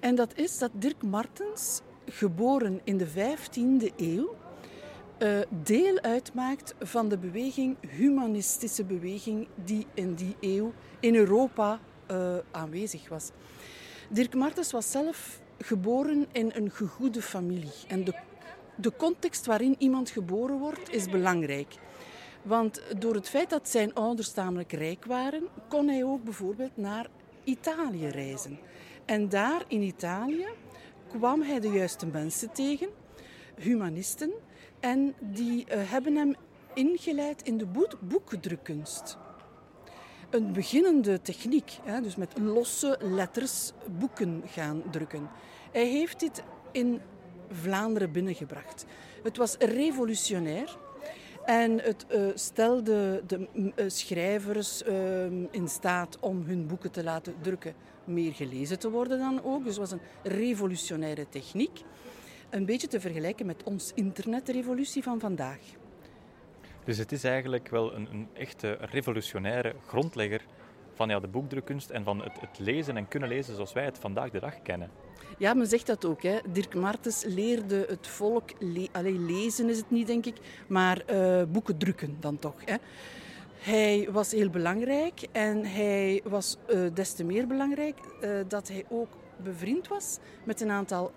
En 0.00 0.14
dat 0.14 0.38
is 0.38 0.58
dat 0.58 0.70
Dirk 0.74 1.02
Martens, 1.02 1.80
geboren 2.06 2.80
in 2.84 2.96
de 2.96 3.06
15e 3.06 3.92
eeuw, 3.96 4.34
eh, 5.18 5.38
deel 5.62 6.00
uitmaakt 6.00 6.74
van 6.80 7.08
de 7.08 7.18
beweging, 7.18 7.76
humanistische 7.80 8.84
beweging, 8.84 9.48
die 9.64 9.86
in 9.94 10.14
die 10.14 10.36
eeuw 10.40 10.72
in 11.00 11.14
Europa 11.14 11.80
eh, 12.06 12.36
aanwezig 12.50 13.08
was. 13.08 13.30
Dirk 14.08 14.34
Martens 14.34 14.72
was 14.72 14.90
zelf 14.90 15.40
geboren 15.58 16.26
in 16.32 16.50
een 16.54 16.70
gegoede 16.70 17.22
familie. 17.22 17.72
En 17.88 18.04
de, 18.04 18.14
de 18.76 18.92
context 18.96 19.46
waarin 19.46 19.74
iemand 19.78 20.10
geboren 20.10 20.58
wordt 20.58 20.92
is 20.92 21.08
belangrijk. 21.08 21.74
Want 22.42 22.82
door 22.98 23.14
het 23.14 23.28
feit 23.28 23.50
dat 23.50 23.68
zijn 23.68 23.94
ouders 23.94 24.32
tamelijk 24.32 24.72
rijk 24.72 25.04
waren, 25.04 25.42
kon 25.68 25.88
hij 25.88 26.04
ook 26.04 26.24
bijvoorbeeld 26.24 26.76
naar 26.76 27.06
Italië 27.44 28.08
reizen. 28.08 28.58
En 29.04 29.28
daar 29.28 29.64
in 29.68 29.82
Italië 29.82 30.46
kwam 31.08 31.42
hij 31.42 31.60
de 31.60 31.68
juiste 31.68 32.06
mensen 32.06 32.52
tegen, 32.52 32.88
humanisten, 33.56 34.32
en 34.80 35.14
die 35.20 35.64
eh, 35.64 35.90
hebben 35.90 36.16
hem 36.16 36.34
ingeleid 36.74 37.42
in 37.42 37.58
de 37.58 37.66
boekdrukkunst. 38.00 39.16
Een 40.30 40.52
beginnende 40.52 41.22
techniek, 41.22 41.78
hè, 41.82 42.00
dus 42.00 42.16
met 42.16 42.38
losse 42.38 42.98
letters 43.00 43.72
boeken 43.98 44.42
gaan 44.46 44.82
drukken. 44.90 45.28
Hij 45.72 45.86
heeft 45.86 46.20
dit 46.20 46.42
in 46.72 47.00
Vlaanderen 47.50 48.12
binnengebracht. 48.12 48.84
Het 49.22 49.36
was 49.36 49.56
revolutionair. 49.58 50.76
En 51.44 51.80
het 51.80 52.06
uh, 52.12 52.26
stelde 52.34 53.22
de 53.26 53.48
uh, 53.54 53.70
schrijvers 53.86 54.82
uh, 54.82 55.24
in 55.50 55.68
staat 55.68 56.18
om 56.20 56.42
hun 56.46 56.66
boeken 56.66 56.90
te 56.90 57.04
laten 57.04 57.34
drukken, 57.40 57.74
meer 58.04 58.32
gelezen 58.32 58.78
te 58.78 58.90
worden 58.90 59.18
dan 59.18 59.42
ook. 59.42 59.64
Dus 59.64 59.76
het 59.76 59.90
was 59.90 59.90
een 59.90 60.32
revolutionaire 60.32 61.28
techniek. 61.28 61.82
Een 62.50 62.64
beetje 62.64 62.86
te 62.86 63.00
vergelijken 63.00 63.46
met 63.46 63.62
ons 63.62 63.92
internetrevolutie 63.94 65.02
van 65.02 65.20
vandaag. 65.20 65.60
Dus 66.84 66.98
het 66.98 67.12
is 67.12 67.24
eigenlijk 67.24 67.68
wel 67.68 67.94
een, 67.94 68.08
een 68.10 68.28
echte 68.32 68.78
revolutionaire 68.80 69.74
grondlegger 69.86 70.40
van 70.94 71.08
ja, 71.08 71.20
de 71.20 71.28
boekdrukkunst 71.28 71.90
en 71.90 72.04
van 72.04 72.22
het, 72.22 72.40
het, 72.40 72.58
lezen 72.58 72.96
en 72.96 73.08
kunnen 73.08 73.28
lezen 73.28 73.54
zoals 73.54 73.72
wij 73.72 73.84
het 73.84 73.98
vandaag 73.98 74.30
de 74.30 74.40
dag 74.40 74.62
kennen. 74.62 74.90
Ja, 75.38 75.54
men 75.54 75.66
zegt 75.66 75.86
dat 75.86 76.04
ook. 76.04 76.22
Hè. 76.22 76.38
Dirk 76.52 76.74
Martens 76.74 77.24
leerde 77.26 77.84
het 77.88 78.06
volk, 78.06 78.50
le 78.58 78.88
Allee, 78.92 79.18
lezen 79.18 79.68
is 79.68 79.76
het 79.76 79.90
niet 79.90 80.06
denk 80.06 80.26
ik, 80.26 80.36
maar 80.66 81.02
uh, 81.10 81.42
boeken 81.48 81.78
drukken 81.78 82.16
dan 82.20 82.38
toch. 82.38 82.64
Hè. 82.64 82.76
Hij 83.58 84.08
was 84.10 84.32
heel 84.32 84.50
belangrijk 84.50 85.26
en 85.32 85.64
hij 85.64 86.20
was 86.24 86.56
uh, 86.68 86.94
des 86.94 87.12
te 87.12 87.24
meer 87.24 87.46
belangrijk 87.46 87.98
uh, 88.20 88.30
dat 88.48 88.68
hij 88.68 88.84
ook 88.88 89.08
bevriend 89.36 89.88
was 89.88 90.18
met 90.44 90.60
een 90.60 90.70
aantal 90.70 91.12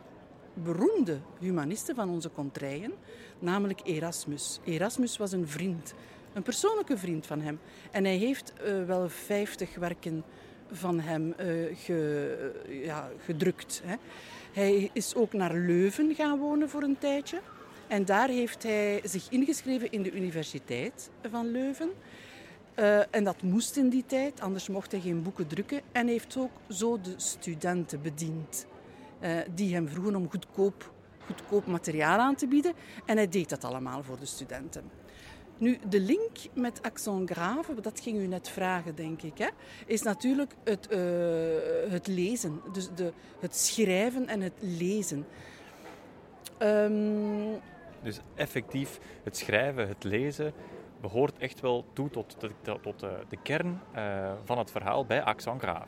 beroemde 0.54 1.18
humanisten 1.40 1.96
van 1.96 2.10
onze 2.10 2.32
contraien, 2.32 2.94
namelijk 3.40 3.80
Erasmus. 3.84 4.60
Erasmus 4.64 5.18
was 5.18 5.32
een 5.32 5.48
vriend, 5.48 5.94
een 6.34 6.44
persoonlijke 6.44 6.98
vriend 6.98 7.26
van 7.26 7.42
hem. 7.42 7.60
En 7.92 8.04
hij 8.04 8.16
heeft 8.16 8.54
uh, 8.66 8.86
wel 8.86 9.10
vijftig 9.10 9.76
werken 9.76 10.24
van 10.72 11.00
hem 11.00 11.28
uh, 11.28 11.76
ge, 11.78 12.52
ja, 12.84 13.10
gedrukt. 13.26 13.82
Hè. 13.86 13.96
Hij 14.54 14.90
is 14.94 15.16
ook 15.16 15.34
naar 15.34 15.54
Leuven 15.54 16.16
gaan 16.16 16.40
wonen 16.40 16.70
voor 16.70 16.82
een 16.82 16.98
tijdje. 16.98 17.40
En 17.88 18.06
daar 18.06 18.30
heeft 18.30 18.64
hij 18.64 19.02
zich 19.04 19.30
ingeschreven 19.30 19.92
in 19.92 20.04
de 20.04 20.12
Universiteit 20.12 21.10
van 21.30 21.52
Leuven. 21.52 21.90
Uh, 22.80 23.00
en 23.16 23.24
dat 23.24 23.42
moest 23.42 23.78
in 23.78 23.90
die 23.90 24.04
tijd, 24.06 24.42
anders 24.42 24.68
mocht 24.68 24.92
hij 24.92 25.02
geen 25.02 25.24
boeken 25.24 25.48
drukken. 25.48 25.82
En 25.92 26.08
heeft 26.08 26.38
ook 26.38 26.52
zo 26.70 27.02
de 27.02 27.14
studenten 27.18 28.02
bediend. 28.02 28.66
Die 29.56 29.74
hem 29.74 29.90
vroegen 29.90 30.16
om 30.16 30.30
goedkoop, 30.30 30.92
goedkoop 31.28 31.66
materiaal 31.66 32.20
aan 32.20 32.36
te 32.36 32.48
bieden. 32.48 32.74
En 33.06 33.18
hij 33.18 33.30
deed 33.30 33.50
dat 33.50 33.64
allemaal 33.64 34.04
voor 34.04 34.20
de 34.20 34.26
studenten. 34.26 34.84
Nu, 35.58 35.78
de 35.90 36.00
link 36.00 36.38
met 36.54 36.82
accent 36.82 37.30
grave, 37.30 37.82
dat 37.82 38.00
ging 38.00 38.18
u 38.18 38.28
net 38.28 38.50
vragen, 38.50 38.96
denk 38.96 39.22
ik, 39.22 39.38
hè, 39.38 39.48
is 39.86 40.02
natuurlijk 40.02 40.54
het, 40.64 40.88
uh, 40.92 40.98
het 41.92 42.08
lezen. 42.08 42.62
Dus 42.72 42.90
de, 42.96 43.14
het 43.40 43.56
schrijven 43.56 44.28
en 44.28 44.42
het 44.42 44.54
lezen. 44.60 45.26
Um... 46.60 47.60
Dus 48.02 48.20
effectief, 48.36 49.00
het 49.24 49.38
schrijven, 49.38 49.88
het 49.88 50.04
lezen 50.04 50.54
behoort 51.02 51.38
echt 51.38 51.60
wel 51.60 51.86
toe 51.94 52.10
tot, 52.10 52.36
tot, 52.40 52.82
tot 52.82 53.00
de, 53.00 53.20
de 53.30 53.38
kern 53.44 53.82
uh, 53.96 54.32
van 54.44 54.58
het 54.58 54.72
verhaal 54.72 55.06
bij 55.06 55.24
accent 55.24 55.62
grave. 55.62 55.88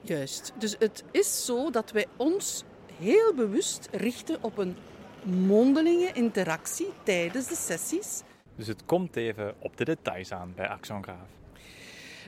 Juist. 0.00 0.52
Dus 0.58 0.76
het 0.78 1.04
is 1.10 1.44
zo 1.44 1.70
dat 1.70 1.90
wij 1.90 2.06
ons 2.16 2.64
heel 2.98 3.34
bewust 3.34 3.88
richten 3.92 4.42
op 4.42 4.58
een 4.58 4.76
mondelinge 5.22 6.12
interactie 6.12 6.88
tijdens 7.02 7.48
de 7.48 7.54
sessies. 7.54 8.22
Dus 8.56 8.66
het 8.66 8.84
komt 8.84 9.16
even 9.16 9.54
op 9.58 9.76
de 9.76 9.84
details 9.84 10.32
aan 10.32 10.52
bij 10.56 10.68
Axon 10.68 11.02
Graaf. 11.02 11.28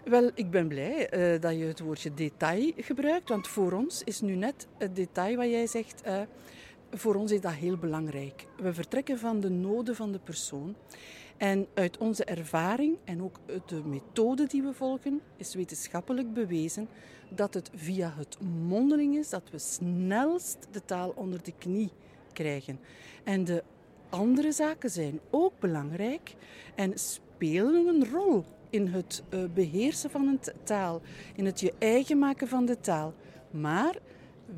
Wel, 0.05 0.31
ik 0.35 0.51
ben 0.51 0.69
blij 0.69 1.15
uh, 1.35 1.41
dat 1.41 1.59
je 1.59 1.65
het 1.65 1.81
woordje 1.81 2.15
detail 2.15 2.73
gebruikt, 2.77 3.29
want 3.29 3.49
voor 3.49 3.73
ons 3.73 4.03
is 4.05 4.21
nu 4.21 4.35
net 4.35 4.67
het 4.79 4.97
detail 4.97 5.37
wat 5.37 5.47
jij 5.47 5.67
zegt, 5.67 6.03
uh, 6.07 6.21
voor 6.91 7.15
ons 7.15 7.33
is 7.33 7.41
dat 7.41 7.53
heel 7.53 7.77
belangrijk. 7.77 8.47
We 8.57 8.75
vertrekken 8.75 9.19
van 9.19 9.41
de 9.41 9.49
noden 9.49 9.97
van 9.97 10.13
de 10.13 10.19
persoon. 10.19 10.77
En 11.41 11.67
uit 11.75 11.99
onze 11.99 12.25
ervaring 12.25 12.97
en 13.05 13.23
ook 13.23 13.39
de 13.67 13.83
methode 13.85 14.47
die 14.47 14.63
we 14.63 14.73
volgen, 14.73 15.21
is 15.37 15.55
wetenschappelijk 15.55 16.33
bewezen 16.33 16.89
dat 17.29 17.55
het 17.55 17.71
via 17.75 18.15
het 18.17 18.39
mondeling 18.69 19.17
is 19.17 19.29
dat 19.31 19.43
we 19.51 19.59
snelst 19.59 20.67
de 20.71 20.85
taal 20.85 21.13
onder 21.17 21.43
de 21.43 21.53
knie 21.59 21.91
krijgen. 22.33 22.81
En 23.25 23.45
de 23.45 23.65
andere 24.09 24.53
zaken 24.53 24.91
zijn 24.91 25.21
ook 25.31 25.53
belangrijk 25.59 26.35
en 26.75 26.99
spelen 26.99 27.87
een 27.87 28.11
rol 28.11 28.45
in 28.71 28.87
het 28.87 29.23
eh, 29.29 29.41
beheersen 29.55 30.11
van 30.11 30.27
een 30.27 30.41
taal, 30.65 31.01
in 31.35 31.47
het 31.47 31.61
je 31.61 31.73
eigen 31.79 32.19
maken 32.19 32.49
van 32.49 32.67
de 32.67 32.81
taal. 32.81 33.15
Maar 33.51 33.97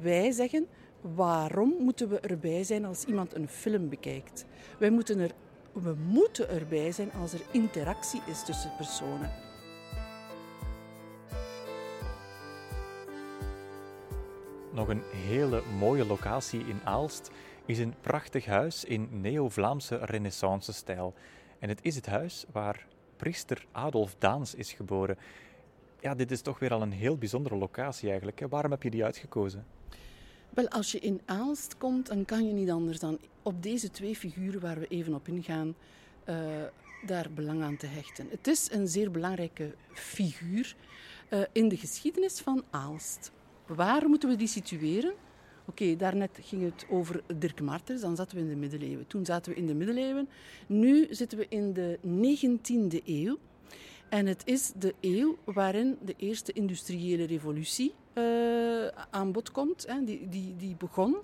wij 0.01 0.31
zeggen, 0.31 0.67
waarom 1.01 1.75
moeten 1.79 2.09
we 2.09 2.21
erbij 2.21 2.65
zijn 2.65 2.85
als 2.85 3.05
iemand 3.05 3.35
een 3.35 3.49
film 3.49 3.89
bekijkt? 3.89 4.45
Wij 4.79 4.91
moeten 4.91 5.19
er 5.19 5.33
we 5.73 5.95
moeten 5.95 6.49
erbij 6.49 6.93
zijn 6.93 7.12
als 7.12 7.33
er 7.33 7.41
interactie 7.50 8.21
is 8.26 8.45
tussen 8.45 8.71
personen. 8.76 9.31
Nog 14.73 14.88
een 14.88 15.02
hele 15.11 15.62
mooie 15.79 16.07
locatie 16.07 16.61
in 16.61 16.81
Aalst 16.85 17.31
is 17.64 17.79
een 17.79 17.95
prachtig 18.00 18.45
huis 18.45 18.85
in 18.85 19.09
neo-Vlaamse 19.21 19.97
renaissance-stijl. 19.97 21.14
En 21.59 21.69
het 21.69 21.79
is 21.83 21.95
het 21.95 22.07
huis 22.07 22.45
waar 22.52 22.87
priester 23.17 23.67
Adolf 23.73 24.14
Daans 24.19 24.55
is 24.55 24.73
geboren. 24.73 25.19
Ja, 26.00 26.14
dit 26.14 26.31
is 26.31 26.41
toch 26.41 26.59
weer 26.59 26.73
al 26.73 26.83
een 26.83 26.93
heel 26.93 27.17
bijzondere 27.17 27.57
locatie 27.57 28.09
eigenlijk. 28.09 28.43
Waarom 28.49 28.71
heb 28.71 28.83
je 28.83 28.91
die 28.91 29.05
uitgekozen? 29.05 29.67
Wel, 30.54 30.68
als 30.68 30.92
je 30.92 30.99
in 30.99 31.21
Aalst 31.25 31.78
komt, 31.78 32.06
dan 32.06 32.25
kan 32.25 32.47
je 32.47 32.52
niet 32.52 32.71
anders 32.71 32.99
dan 32.99 33.18
op 33.42 33.62
deze 33.62 33.90
twee 33.90 34.16
figuren 34.16 34.61
waar 34.61 34.78
we 34.78 34.87
even 34.87 35.14
op 35.14 35.28
ingaan, 35.28 35.75
uh, 36.28 36.37
daar 37.06 37.30
belang 37.35 37.62
aan 37.62 37.76
te 37.76 37.87
hechten. 37.87 38.26
Het 38.30 38.47
is 38.47 38.68
een 38.71 38.88
zeer 38.88 39.11
belangrijke 39.11 39.75
figuur 39.92 40.76
uh, 41.30 41.40
in 41.52 41.68
de 41.68 41.76
geschiedenis 41.76 42.40
van 42.40 42.64
Aalst. 42.71 43.32
Waar 43.66 44.09
moeten 44.09 44.28
we 44.28 44.37
die 44.37 44.49
situeren? 44.49 45.11
Oké, 45.11 45.82
okay, 45.82 45.97
daarnet 45.97 46.38
ging 46.42 46.62
het 46.62 46.87
over 46.90 47.23
Dirk 47.37 47.61
Martens, 47.61 48.00
dan 48.00 48.16
zaten 48.16 48.37
we 48.37 48.42
in 48.42 48.49
de 48.49 48.56
middeleeuwen. 48.56 49.06
Toen 49.06 49.25
zaten 49.25 49.52
we 49.52 49.59
in 49.59 49.66
de 49.66 49.75
middeleeuwen. 49.75 50.28
Nu 50.66 51.06
zitten 51.11 51.38
we 51.38 51.47
in 51.49 51.73
de 51.73 51.99
19e 52.04 53.04
eeuw. 53.04 53.38
En 54.12 54.26
het 54.26 54.42
is 54.45 54.73
de 54.76 54.95
eeuw 55.00 55.38
waarin 55.45 55.99
de 56.04 56.14
eerste 56.16 56.52
industriële 56.52 57.25
revolutie 57.25 57.95
uh, 58.14 58.87
aan 59.11 59.33
bod 59.33 59.50
komt. 59.50 59.87
Hè, 59.87 60.04
die, 60.04 60.28
die, 60.28 60.57
die 60.57 60.76
begon. 60.76 61.16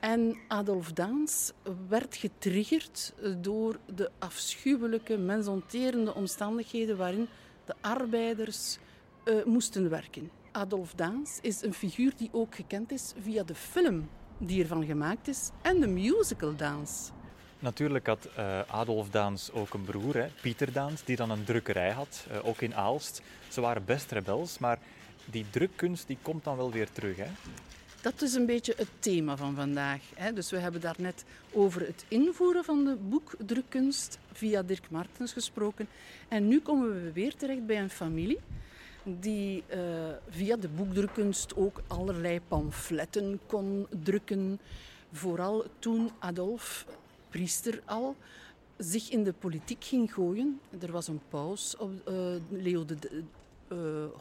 En 0.00 0.36
Adolf 0.48 0.92
Daans 0.92 1.52
werd 1.88 2.16
getriggerd 2.16 3.14
door 3.40 3.78
de 3.94 4.10
afschuwelijke, 4.18 5.16
mensonterende 5.16 6.14
omstandigheden 6.14 6.96
waarin 6.96 7.28
de 7.64 7.74
arbeiders 7.80 8.78
uh, 9.24 9.44
moesten 9.44 9.90
werken. 9.90 10.30
Adolf 10.52 10.94
Daans 10.94 11.38
is 11.42 11.62
een 11.62 11.74
figuur 11.74 12.12
die 12.16 12.28
ook 12.32 12.54
gekend 12.54 12.92
is 12.92 13.12
via 13.20 13.42
de 13.42 13.54
film 13.54 14.08
die 14.38 14.62
ervan 14.62 14.84
gemaakt 14.84 15.28
is 15.28 15.50
en 15.62 15.80
de 15.80 15.86
musical 15.86 16.56
Daans. 16.56 17.10
Natuurlijk 17.66 18.06
had 18.06 18.28
uh, 18.38 18.60
Adolf 18.66 19.10
Daans 19.10 19.52
ook 19.52 19.74
een 19.74 19.84
broer, 19.84 20.14
hè, 20.14 20.26
Pieter 20.40 20.72
Daans, 20.72 21.04
die 21.04 21.16
dan 21.16 21.30
een 21.30 21.44
drukkerij 21.44 21.90
had, 21.90 22.26
uh, 22.32 22.46
ook 22.46 22.60
in 22.60 22.74
Aalst. 22.74 23.22
Ze 23.48 23.60
waren 23.60 23.84
best 23.84 24.10
rebels, 24.10 24.58
maar 24.58 24.78
die 25.24 25.46
drukkunst 25.50 26.06
die 26.06 26.18
komt 26.22 26.44
dan 26.44 26.56
wel 26.56 26.70
weer 26.70 26.90
terug. 26.92 27.16
Hè? 27.16 27.26
Dat 28.00 28.22
is 28.22 28.34
een 28.34 28.46
beetje 28.46 28.74
het 28.76 28.88
thema 28.98 29.36
van 29.36 29.54
vandaag. 29.54 30.00
Hè. 30.14 30.32
Dus 30.32 30.50
we 30.50 30.58
hebben 30.58 30.80
daarnet 30.80 31.24
over 31.52 31.80
het 31.80 32.04
invoeren 32.08 32.64
van 32.64 32.84
de 32.84 32.96
boekdrukkunst 32.96 34.18
via 34.32 34.62
Dirk 34.62 34.90
Martens 34.90 35.32
gesproken. 35.32 35.88
En 36.28 36.48
nu 36.48 36.60
komen 36.60 37.04
we 37.04 37.12
weer 37.12 37.36
terecht 37.36 37.66
bij 37.66 37.80
een 37.80 37.90
familie 37.90 38.38
die 39.02 39.64
uh, 39.68 39.78
via 40.28 40.56
de 40.56 40.68
boekdrukkunst 40.68 41.56
ook 41.56 41.82
allerlei 41.86 42.40
pamfletten 42.48 43.40
kon 43.46 43.86
drukken. 44.02 44.60
Vooral 45.12 45.64
toen 45.78 46.10
Adolf, 46.18 46.86
priester 47.36 47.82
al, 47.84 48.16
zich 48.76 49.10
in 49.10 49.24
de 49.24 49.32
politiek 49.32 49.84
ging 49.84 50.14
gooien. 50.14 50.60
Er 50.80 50.92
was 50.92 51.08
een 51.08 51.20
paus, 51.28 51.76
op, 51.76 51.90
uh, 52.08 52.34
Leo 52.48 52.84
de... 52.84 53.22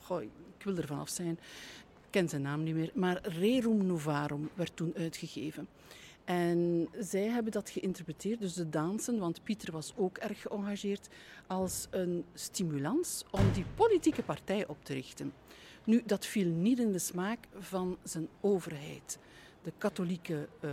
Goh, 0.01 0.21
ik 0.21 0.63
wil 0.63 0.77
er 0.77 0.87
vanaf 0.87 1.09
zijn 1.09 1.39
ken 2.15 2.29
zijn 2.29 2.41
naam 2.41 2.63
niet 2.63 2.75
meer, 2.75 2.91
maar 2.93 3.27
Rerum 3.27 3.85
Novarum 3.85 4.49
werd 4.53 4.75
toen 4.75 4.93
uitgegeven. 4.97 5.67
En 6.23 6.89
zij 6.99 7.23
hebben 7.23 7.51
dat 7.51 7.69
geïnterpreteerd, 7.69 8.39
dus 8.39 8.53
de 8.53 8.69
dansen, 8.69 9.19
want 9.19 9.43
Pieter 9.43 9.71
was 9.71 9.93
ook 9.95 10.17
erg 10.17 10.41
geëngageerd, 10.41 11.07
als 11.47 11.87
een 11.89 12.25
stimulans 12.33 13.23
om 13.31 13.51
die 13.53 13.65
politieke 13.75 14.23
partij 14.23 14.67
op 14.67 14.77
te 14.83 14.93
richten. 14.93 15.33
Nu, 15.83 16.01
dat 16.05 16.25
viel 16.25 16.47
niet 16.47 16.79
in 16.79 16.91
de 16.91 16.99
smaak 16.99 17.47
van 17.59 17.97
zijn 18.03 18.27
overheid. 18.41 19.17
De 19.65 19.73
katholieke 19.77 20.47
uh, 20.61 20.71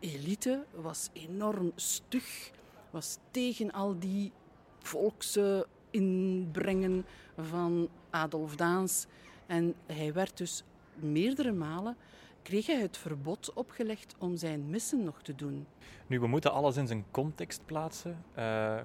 elite 0.00 0.64
was 0.74 1.10
enorm 1.12 1.72
stug 1.74 2.50
was 2.90 3.18
tegen 3.30 3.72
al 3.72 3.98
die 3.98 4.32
volkse 4.78 5.66
inbrengen 5.90 7.04
van 7.36 7.88
Adolf 8.10 8.56
Daans. 8.56 9.06
En 9.46 9.74
hij 9.86 10.12
werd 10.12 10.36
dus 10.36 10.64
meerdere 10.94 11.52
malen 11.52 11.96
kreeg 12.42 12.66
hij 12.66 12.80
het 12.80 12.96
verbod 12.96 13.52
opgelegd 13.52 14.14
om 14.18 14.36
zijn 14.36 14.70
missen 14.70 15.04
nog 15.04 15.22
te 15.22 15.34
doen. 15.34 15.66
Nu, 16.06 16.20
we 16.20 16.26
moeten 16.26 16.52
alles 16.52 16.76
in 16.76 16.86
zijn 16.86 17.04
context 17.10 17.60
plaatsen. 17.64 18.24
Uh, 18.38 18.80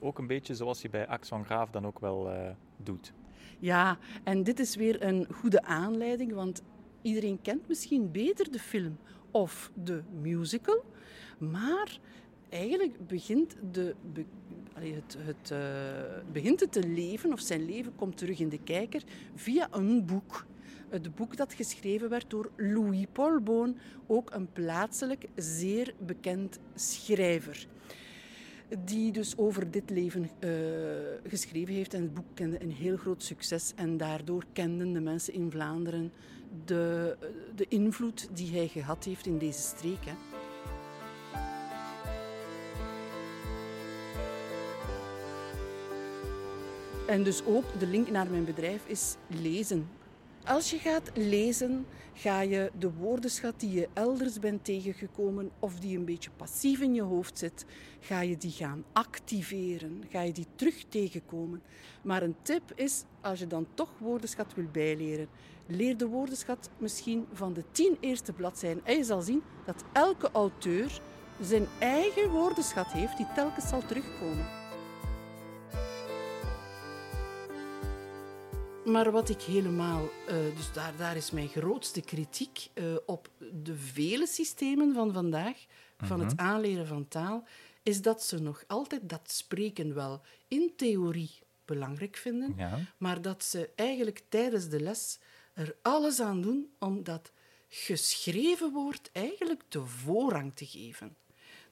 ook 0.00 0.18
een 0.18 0.26
beetje 0.26 0.54
zoals 0.54 0.82
je 0.82 0.88
bij 0.88 1.06
Ax 1.06 1.28
van 1.28 1.44
Graaf 1.44 1.70
dan 1.70 1.86
ook 1.86 1.98
wel 1.98 2.30
uh, 2.30 2.50
doet. 2.76 3.12
Ja, 3.58 3.98
en 4.24 4.42
dit 4.42 4.58
is 4.58 4.76
weer 4.76 5.02
een 5.02 5.26
goede 5.32 5.62
aanleiding, 5.62 6.32
want 6.32 6.62
iedereen 7.02 7.38
kent 7.42 7.68
misschien 7.68 8.10
beter 8.10 8.52
de 8.52 8.58
film 8.58 8.98
of 9.30 9.70
de 9.84 10.02
musical, 10.20 10.84
maar 11.38 11.98
eigenlijk 12.48 13.06
begint, 13.06 13.56
de, 13.72 13.94
het, 14.72 15.16
het, 15.18 15.50
uh, 15.52 15.58
begint 16.32 16.60
het 16.60 16.72
te 16.72 16.88
leven, 16.88 17.32
of 17.32 17.40
zijn 17.40 17.64
leven 17.64 17.94
komt 17.96 18.16
terug 18.16 18.38
in 18.38 18.48
de 18.48 18.62
kijker, 18.62 19.02
via 19.34 19.68
een 19.70 20.06
boek. 20.06 20.46
Het 20.88 21.14
boek 21.14 21.36
dat 21.36 21.52
geschreven 21.52 22.08
werd 22.08 22.30
door 22.30 22.50
Louis 22.56 23.06
Paul 23.12 23.40
Boon, 23.40 23.76
ook 24.06 24.30
een 24.34 24.52
plaatselijk 24.52 25.26
zeer 25.34 25.94
bekend 25.98 26.58
schrijver 26.74 27.68
die 28.84 29.12
dus 29.12 29.36
over 29.36 29.70
dit 29.70 29.90
leven 29.90 30.30
uh, 30.40 30.50
geschreven 31.26 31.74
heeft. 31.74 31.94
En 31.94 32.02
het 32.02 32.14
boek 32.14 32.24
kende 32.34 32.62
een 32.62 32.72
heel 32.72 32.96
groot 32.96 33.22
succes. 33.22 33.72
En 33.76 33.96
daardoor 33.96 34.44
kenden 34.52 34.92
de 34.92 35.00
mensen 35.00 35.34
in 35.34 35.50
Vlaanderen 35.50 36.12
de, 36.64 37.16
de 37.54 37.66
invloed 37.68 38.28
die 38.32 38.56
hij 38.56 38.68
gehad 38.68 39.04
heeft 39.04 39.26
in 39.26 39.38
deze 39.38 39.60
streek. 39.60 40.04
Hè. 40.04 40.12
En 47.06 47.22
dus 47.22 47.44
ook 47.44 47.64
de 47.78 47.86
link 47.86 48.10
naar 48.10 48.30
mijn 48.30 48.44
bedrijf 48.44 48.86
is 48.86 49.16
lezen. 49.26 49.88
Als 50.48 50.70
je 50.70 50.78
gaat 50.78 51.10
lezen, 51.14 51.86
ga 52.14 52.40
je 52.40 52.70
de 52.78 52.92
woordenschat 52.92 53.60
die 53.60 53.72
je 53.72 53.88
elders 53.92 54.38
bent 54.38 54.64
tegengekomen 54.64 55.50
of 55.58 55.78
die 55.78 55.98
een 55.98 56.04
beetje 56.04 56.30
passief 56.36 56.80
in 56.80 56.94
je 56.94 57.02
hoofd 57.02 57.38
zit, 57.38 57.64
ga 58.00 58.20
je 58.20 58.36
die 58.36 58.50
gaan 58.50 58.84
activeren. 58.92 60.04
Ga 60.10 60.20
je 60.20 60.32
die 60.32 60.46
terug 60.54 60.84
tegenkomen. 60.88 61.62
Maar 62.02 62.22
een 62.22 62.36
tip 62.42 62.72
is, 62.74 63.04
als 63.20 63.38
je 63.38 63.46
dan 63.46 63.66
toch 63.74 63.90
woordenschat 63.98 64.54
wil 64.54 64.66
bijleren, 64.72 65.28
leer 65.66 65.96
de 65.96 66.06
woordenschat 66.06 66.70
misschien 66.78 67.26
van 67.32 67.52
de 67.52 67.64
tien 67.72 67.96
eerste 68.00 68.32
bladzijden. 68.32 68.84
En 68.84 68.96
je 68.96 69.04
zal 69.04 69.20
zien 69.20 69.42
dat 69.66 69.84
elke 69.92 70.30
auteur 70.30 71.00
zijn 71.40 71.66
eigen 71.78 72.30
woordenschat 72.30 72.92
heeft 72.92 73.16
die 73.16 73.32
telkens 73.34 73.68
zal 73.68 73.86
terugkomen. 73.86 74.57
Maar 78.88 79.10
wat 79.10 79.28
ik 79.28 79.42
helemaal, 79.42 80.02
uh, 80.28 80.56
dus 80.56 80.72
daar, 80.72 80.96
daar 80.96 81.16
is 81.16 81.30
mijn 81.30 81.48
grootste 81.48 82.00
kritiek 82.00 82.68
uh, 82.74 82.96
op 83.06 83.30
de 83.62 83.76
vele 83.76 84.26
systemen 84.26 84.94
van 84.94 85.12
vandaag, 85.12 85.66
van 85.98 86.20
het 86.20 86.34
mhm. 86.36 86.46
aanleren 86.46 86.86
van 86.86 87.08
taal, 87.08 87.44
is 87.82 88.02
dat 88.02 88.22
ze 88.22 88.38
nog 88.38 88.64
altijd 88.66 89.08
dat 89.08 89.30
spreken 89.30 89.94
wel 89.94 90.20
in 90.48 90.72
theorie 90.76 91.30
belangrijk 91.64 92.16
vinden, 92.16 92.54
ja. 92.56 92.78
maar 92.98 93.22
dat 93.22 93.44
ze 93.44 93.70
eigenlijk 93.74 94.22
tijdens 94.28 94.68
de 94.68 94.80
les 94.80 95.18
er 95.54 95.76
alles 95.82 96.20
aan 96.20 96.40
doen 96.40 96.70
om 96.78 97.04
dat 97.04 97.32
geschreven 97.68 98.72
woord 98.72 99.10
eigenlijk 99.12 99.62
de 99.68 99.80
voorrang 99.86 100.54
te 100.54 100.66
geven. 100.66 101.16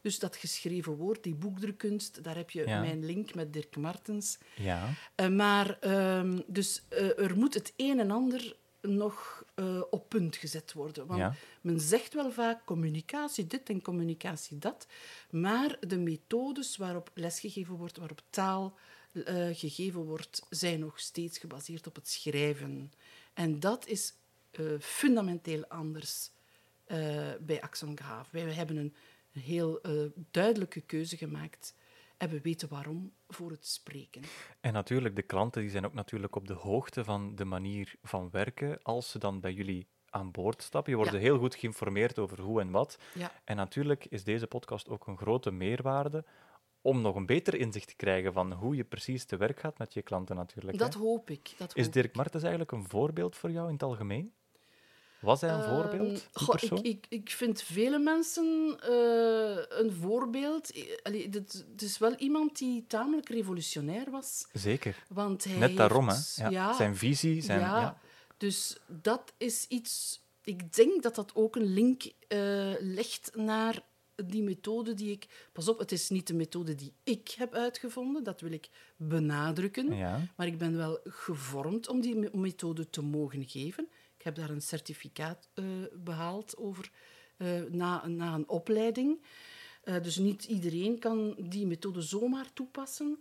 Dus 0.06 0.18
dat 0.18 0.36
geschreven 0.36 0.96
woord, 0.96 1.22
die 1.22 1.34
boekdrukkunst, 1.34 2.24
daar 2.24 2.36
heb 2.36 2.50
je 2.50 2.64
mijn 2.64 3.04
link 3.04 3.34
met 3.34 3.52
Dirk 3.52 3.76
Martens. 3.76 4.38
Ja. 4.56 4.88
Uh, 5.16 5.28
maar 5.28 5.78
um, 6.18 6.42
dus 6.46 6.82
uh, 6.90 7.18
er 7.18 7.36
moet 7.36 7.54
het 7.54 7.72
een 7.76 8.00
en 8.00 8.10
ander 8.10 8.56
nog 8.80 9.44
uh, 9.54 9.82
op 9.90 10.08
punt 10.08 10.36
gezet 10.36 10.72
worden. 10.72 11.06
Want 11.06 11.34
men 11.60 11.80
zegt 11.80 12.14
wel 12.14 12.32
vaak 12.32 12.64
communicatie 12.64 13.46
dit 13.46 13.68
en 13.68 13.82
communicatie 13.82 14.58
dat, 14.58 14.86
maar 15.30 15.76
de 15.80 15.98
methodes 15.98 16.76
waarop 16.76 17.10
lesgegeven 17.14 17.74
wordt, 17.74 17.98
waarop 17.98 18.22
taal 18.30 18.78
gegeven 19.52 20.00
wordt, 20.00 20.46
zijn 20.50 20.80
nog 20.80 21.00
steeds 21.00 21.38
gebaseerd 21.38 21.86
op 21.86 21.94
het 21.94 22.08
schrijven. 22.08 22.92
En 23.34 23.60
dat 23.60 23.86
is 23.86 24.14
fundamenteel 24.80 25.66
anders 25.66 26.30
bij 27.40 27.60
Axon 27.60 27.96
Graaf. 27.96 28.28
Wij 28.30 28.42
hebben 28.42 28.76
een 28.76 28.94
een 29.36 29.42
heel 29.42 29.78
uh, 29.86 30.10
duidelijke 30.30 30.80
keuze 30.80 31.16
gemaakt 31.16 31.74
en 32.16 32.28
we 32.28 32.40
weten 32.40 32.68
waarom 32.68 33.12
voor 33.28 33.50
het 33.50 33.66
spreken. 33.66 34.22
En 34.60 34.72
natuurlijk, 34.72 35.16
de 35.16 35.22
klanten 35.22 35.60
die 35.62 35.70
zijn 35.70 35.84
ook 35.84 35.94
natuurlijk 35.94 36.36
op 36.36 36.46
de 36.46 36.54
hoogte 36.54 37.04
van 37.04 37.34
de 37.34 37.44
manier 37.44 37.94
van 38.02 38.30
werken 38.30 38.82
als 38.82 39.10
ze 39.10 39.18
dan 39.18 39.40
bij 39.40 39.52
jullie 39.52 39.86
aan 40.10 40.30
boord 40.30 40.62
stappen. 40.62 40.92
Je 40.92 40.98
wordt 40.98 41.12
heel 41.12 41.38
goed 41.38 41.54
geïnformeerd 41.54 42.18
over 42.18 42.40
hoe 42.40 42.60
en 42.60 42.70
wat. 42.70 42.98
Ja. 43.14 43.32
En 43.44 43.56
natuurlijk 43.56 44.04
is 44.04 44.24
deze 44.24 44.46
podcast 44.46 44.88
ook 44.88 45.06
een 45.06 45.16
grote 45.16 45.50
meerwaarde 45.50 46.24
om 46.80 47.00
nog 47.00 47.14
een 47.14 47.26
beter 47.26 47.54
inzicht 47.54 47.88
te 47.88 47.96
krijgen 47.96 48.32
van 48.32 48.52
hoe 48.52 48.76
je 48.76 48.84
precies 48.84 49.24
te 49.24 49.36
werk 49.36 49.60
gaat 49.60 49.78
met 49.78 49.94
je 49.94 50.02
klanten 50.02 50.36
natuurlijk. 50.36 50.78
Dat 50.78 50.94
hoop 50.94 51.30
ik. 51.30 51.54
Dat 51.58 51.76
is 51.76 51.90
Dirk 51.90 52.16
Martens 52.16 52.42
eigenlijk 52.42 52.72
een 52.72 52.88
voorbeeld 52.88 53.36
voor 53.36 53.50
jou 53.50 53.66
in 53.66 53.72
het 53.72 53.82
algemeen? 53.82 54.32
Was 55.26 55.40
hij 55.40 55.50
een 55.50 55.60
ehm, 55.60 55.74
voorbeeld? 55.74 56.28
ik, 56.62 56.80
ik, 56.80 57.06
ik, 57.08 57.30
vind 57.30 57.62
vele 57.62 57.98
mensen 57.98 58.78
uh, 58.90 59.56
een 59.68 59.92
voorbeeld. 59.92 60.72
Allee, 61.02 61.28
het, 61.30 61.64
is 61.76 61.98
wel 61.98 62.14
iemand 62.14 62.58
die 62.58 62.84
tamelijk 62.86 63.28
revolutionair 63.28 64.10
was. 64.10 64.46
Zeker. 64.52 65.04
Want 65.08 65.44
hij 65.44 65.58
Net 65.58 65.76
daarom, 65.76 66.08
hè? 66.08 66.48
Ja, 66.48 66.74
zijn 66.74 66.96
visie. 66.96 67.42
Zijn, 67.42 67.60
ja, 67.60 67.98
Dus 68.36 68.76
dat 68.86 69.32
is 69.36 69.66
iets. 69.68 70.24
Ik 70.42 70.74
denk 70.74 71.02
dat 71.02 71.14
dat 71.14 71.34
ook 71.34 71.56
een 71.56 71.72
link 71.72 72.02
uh, 72.04 72.10
legt 72.80 73.30
naar 73.34 73.82
die 74.24 74.42
methode 74.42 74.94
die 74.94 75.10
ik. 75.10 75.48
Pas 75.52 75.68
op, 75.68 75.78
het 75.78 75.92
is 75.92 76.08
niet 76.08 76.26
de 76.26 76.34
methode 76.34 76.74
die 76.74 76.92
ik 77.04 77.34
heb 77.38 77.54
uitgevonden, 77.54 78.24
dat 78.24 78.40
wil 78.40 78.52
ik 78.52 78.68
benadrukken. 78.96 79.96
Ja. 79.96 80.20
Maar 80.36 80.46
ik 80.46 80.58
ben 80.58 80.76
wel 80.76 81.00
gevormd 81.04 81.88
om 81.88 82.00
die 82.00 82.36
methode 82.36 82.90
te 82.90 83.02
mogen 83.02 83.48
geven 83.48 83.88
heb 84.26 84.34
daar 84.34 84.50
een 84.50 84.62
certificaat 84.62 85.48
uh, 85.54 85.66
behaald 85.92 86.56
over, 86.56 86.90
uh, 87.36 87.62
na, 87.62 88.06
na 88.06 88.34
een 88.34 88.48
opleiding. 88.48 89.22
Uh, 89.84 90.02
dus 90.02 90.16
niet 90.16 90.44
iedereen 90.44 90.98
kan 90.98 91.36
die 91.38 91.66
methode 91.66 92.02
zomaar 92.02 92.52
toepassen. 92.52 93.18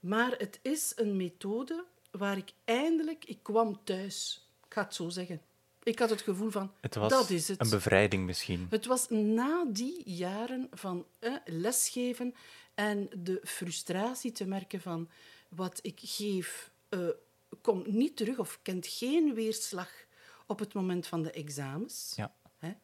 Maar 0.00 0.34
het 0.38 0.58
is 0.62 0.92
een 0.96 1.16
methode 1.16 1.84
waar 2.10 2.36
ik 2.36 2.52
eindelijk... 2.64 3.24
Ik 3.24 3.38
kwam 3.42 3.80
thuis. 3.84 4.48
Ik 4.66 4.74
ga 4.74 4.82
het 4.82 4.94
zo 4.94 5.08
zeggen. 5.08 5.40
Ik 5.82 5.98
had 5.98 6.10
het 6.10 6.22
gevoel 6.22 6.50
van, 6.50 6.72
het 6.80 6.94
was 6.94 7.10
dat 7.10 7.30
is 7.30 7.48
het. 7.48 7.60
een 7.60 7.70
bevrijding 7.70 8.26
misschien. 8.26 8.66
Het 8.70 8.86
was 8.86 9.08
na 9.08 9.64
die 9.68 10.02
jaren 10.04 10.68
van 10.70 11.06
lesgeven 11.44 12.34
en 12.74 13.08
de 13.18 13.40
frustratie 13.42 14.32
te 14.32 14.46
merken 14.46 14.80
van 14.80 15.08
wat 15.48 15.78
ik 15.82 16.00
geef 16.02 16.72
komt 17.60 17.86
niet 17.86 18.16
terug 18.16 18.38
of 18.38 18.58
kent 18.62 18.86
geen 18.86 19.34
weerslag 19.34 20.03
op 20.46 20.58
het 20.58 20.74
moment 20.74 21.06
van 21.06 21.22
de 21.22 21.30
examens. 21.30 22.12
Ja. 22.16 22.34
Hè? 22.58 22.74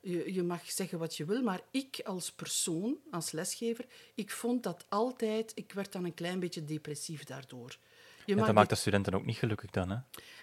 Je, 0.00 0.32
je 0.32 0.42
mag 0.42 0.70
zeggen 0.70 0.98
wat 0.98 1.16
je 1.16 1.24
wil, 1.24 1.42
maar 1.42 1.60
ik 1.70 2.00
als 2.04 2.32
persoon, 2.32 2.96
als 3.10 3.30
lesgever, 3.30 3.84
ik 4.14 4.30
vond 4.30 4.62
dat 4.62 4.84
altijd... 4.88 5.52
Ik 5.54 5.72
werd 5.72 5.92
dan 5.92 6.04
een 6.04 6.14
klein 6.14 6.40
beetje 6.40 6.64
depressief 6.64 7.24
daardoor. 7.24 7.76
Je 8.26 8.36
ja, 8.36 8.44
dat 8.44 8.54
maakt 8.54 8.68
de 8.68 8.74
studenten 8.74 9.14
ook 9.14 9.24
niet 9.24 9.36
gelukkig 9.36 9.70
dan, 9.70 9.90
hè? 9.90 9.96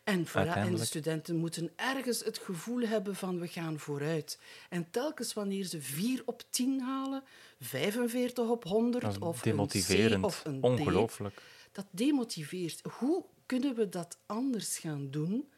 En, 0.04 0.28
voilà, 0.28 0.54
en 0.56 0.76
de 0.76 0.86
studenten 0.86 1.36
moeten 1.36 1.72
ergens 1.76 2.24
het 2.24 2.38
gevoel 2.38 2.80
hebben 2.80 3.16
van 3.16 3.40
we 3.40 3.48
gaan 3.48 3.80
vooruit. 3.80 4.40
En 4.70 4.92
telkens 4.92 5.34
wanneer 5.34 5.64
ze 5.64 5.82
4 5.82 6.22
op 6.26 6.44
10 6.50 6.82
halen, 6.82 7.24
45 7.60 8.48
op 8.48 8.64
100 8.64 9.18
of 9.18 9.42
demotiverend. 9.42 10.14
een 10.14 10.22
C 10.22 10.26
of 10.26 10.42
een 10.46 10.64
Ongelooflijk. 10.64 11.42
dat 11.72 11.86
demotiveert. 11.92 12.82
Hoe 13.00 13.26
kunnen 13.46 13.76
we 13.76 13.90
dat 13.90 14.18
anders 14.26 14.78
gaan 14.78 15.12
doen? 15.12 15.50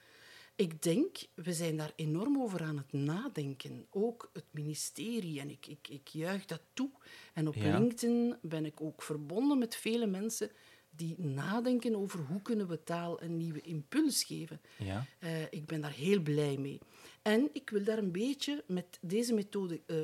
Ik 0.55 0.81
denk, 0.81 1.17
we 1.33 1.53
zijn 1.53 1.77
daar 1.77 1.91
enorm 1.95 2.41
over 2.41 2.61
aan 2.61 2.77
het 2.77 2.91
nadenken. 2.91 3.85
Ook 3.89 4.29
het 4.33 4.45
ministerie. 4.51 5.39
En 5.39 5.49
ik, 5.49 5.67
ik, 5.67 5.87
ik 5.87 6.07
juich 6.07 6.45
dat 6.45 6.61
toe. 6.73 6.89
En 7.33 7.47
op 7.47 7.55
LinkedIn 7.55 8.35
ben 8.41 8.65
ik 8.65 8.81
ook 8.81 9.01
verbonden 9.01 9.57
met 9.57 9.75
vele 9.75 10.05
mensen 10.05 10.51
die 10.95 11.19
nadenken 11.19 11.95
over 11.95 12.19
hoe 12.19 12.41
kunnen 12.41 12.67
we 12.67 12.83
taal 12.83 13.21
een 13.21 13.37
nieuwe 13.37 13.61
impuls 13.61 14.23
geven. 14.23 14.61
Ja. 14.77 15.05
Uh, 15.19 15.41
ik 15.41 15.65
ben 15.65 15.81
daar 15.81 15.91
heel 15.91 16.21
blij 16.21 16.57
mee. 16.57 16.79
En 17.21 17.49
ik 17.53 17.69
wil 17.69 17.83
daar 17.83 17.97
een 17.97 18.11
beetje 18.11 18.63
met 18.67 18.97
deze 19.01 19.33
methode 19.33 19.81
uh, 19.87 20.03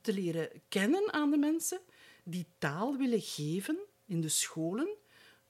te 0.00 0.12
leren 0.12 0.48
kennen 0.68 1.12
aan 1.12 1.30
de 1.30 1.36
mensen 1.36 1.80
die 2.24 2.46
taal 2.58 2.96
willen 2.96 3.20
geven 3.20 3.78
in 4.06 4.20
de 4.20 4.28
scholen. 4.28 4.88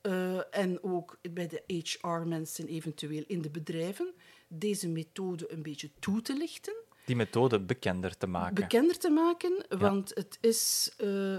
Uh, 0.06 0.40
en 0.50 0.82
ook 0.82 1.18
bij 1.30 1.48
de 1.48 1.62
HR-mensen 1.66 2.66
eventueel 2.66 3.24
in 3.26 3.42
de 3.42 3.50
bedrijven 3.50 4.14
deze 4.48 4.88
methode 4.88 5.52
een 5.52 5.62
beetje 5.62 5.90
toe 5.98 6.22
te 6.22 6.36
lichten. 6.36 6.74
Die 7.04 7.16
methode 7.16 7.60
bekender 7.60 8.16
te 8.16 8.26
maken. 8.26 8.54
Bekender 8.54 8.98
te 8.98 9.10
maken, 9.10 9.66
want 9.68 10.14
het 10.14 10.38
is... 10.40 10.94
Uh, 10.98 11.38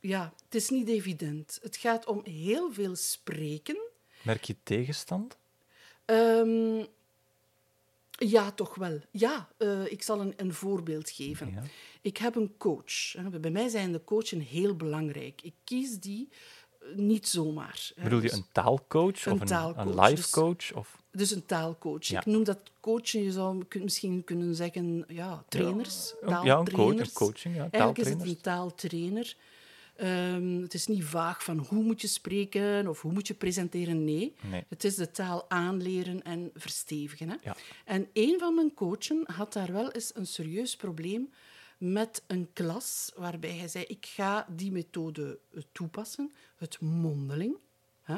ja, 0.00 0.34
het 0.44 0.54
is 0.54 0.68
niet 0.68 0.88
evident. 0.88 1.58
Het 1.62 1.76
gaat 1.76 2.06
om 2.06 2.20
heel 2.24 2.72
veel 2.72 2.96
spreken. 2.96 3.76
Merk 4.22 4.44
je 4.44 4.56
tegenstand? 4.62 5.36
Ehm, 6.04 6.84
ja, 8.10 8.50
toch 8.50 8.74
wel. 8.74 9.00
Ja, 9.10 9.48
uh, 9.58 9.92
ik 9.92 10.02
zal 10.02 10.20
een, 10.20 10.32
een 10.36 10.54
voorbeeld 10.54 11.10
geven. 11.10 11.50
Ja. 11.50 11.62
Ik 12.00 12.16
heb 12.16 12.36
een 12.36 12.54
coach. 12.56 13.14
Bij 13.40 13.50
mij 13.50 13.68
zijn 13.68 13.92
de 13.92 14.04
coachen 14.04 14.40
heel 14.40 14.76
belangrijk. 14.76 15.42
Ik 15.42 15.54
kies 15.64 16.00
die 16.00 16.28
niet 16.94 17.28
zomaar. 17.28 17.90
Bedoel 18.02 18.20
je 18.22 18.28
Dus- 18.28 18.36
een 18.36 18.46
taalcoach 18.52 19.26
Een 19.26 19.32
of 19.32 19.40
een, 19.40 19.46
taalcoach, 19.46 19.86
een 19.86 20.00
life 20.00 20.14
dus- 20.14 20.30
coach? 20.30 20.72
Of... 20.74 20.96
Dus 21.12 21.30
een 21.30 21.46
taalcoach. 21.46 22.04
Ja. 22.06 22.20
Ik 22.20 22.26
noem 22.26 22.44
dat 22.44 22.58
coachen, 22.80 23.22
je 23.22 23.32
zou 23.32 23.64
misschien 23.82 24.24
kunnen 24.24 24.54
zeggen, 24.54 25.04
ja, 25.08 25.44
trainers. 25.48 26.14
Ja, 26.26 26.28
ja, 26.28 26.36
een, 26.36 26.42
coach, 26.44 26.58
een 26.58 26.64
taaltrainers. 26.64 27.12
coaching, 27.12 27.54
ja, 27.54 27.60
Eigenlijk 27.70 27.98
is 27.98 28.08
het 28.08 28.18
taaltrainers. 28.18 28.36
een 28.36 28.40
taaltrainer. 28.42 29.36
Ehm, 29.96 30.62
het 30.62 30.74
is 30.74 30.86
niet 30.86 31.04
vaag 31.04 31.44
van 31.44 31.58
hoe 31.68 31.82
moet 31.82 32.00
je 32.00 32.06
spreken 32.06 32.86
of 32.88 33.00
hoe 33.02 33.12
moet 33.12 33.26
je 33.26 33.34
presenteren. 33.34 34.04
Nee, 34.04 34.34
Nee. 34.50 34.64
het 34.68 34.84
is 34.84 34.94
de 34.94 35.10
taal 35.10 35.44
aanleren 35.50 36.22
en 36.22 36.50
verstevigen. 36.54 37.28
Hè? 37.28 37.34
Ja. 37.42 37.56
En 37.84 38.08
een 38.12 38.36
van 38.38 38.54
mijn 38.54 38.74
coachen 38.74 39.22
had 39.32 39.52
daar 39.52 39.72
wel 39.72 39.90
eens 39.90 40.10
een 40.14 40.26
serieus 40.26 40.76
probleem 40.76 41.30
met 41.76 42.22
een 42.26 42.50
klas 42.52 43.12
waarbij 43.16 43.56
hij 43.56 43.68
zei, 43.68 43.84
ik 43.84 44.06
ga 44.06 44.46
die 44.48 44.72
methode 44.72 45.38
eh, 45.54 45.62
toepassen, 45.72 46.32
het 46.56 46.80
mondeling. 46.80 47.56
Hè? 48.02 48.16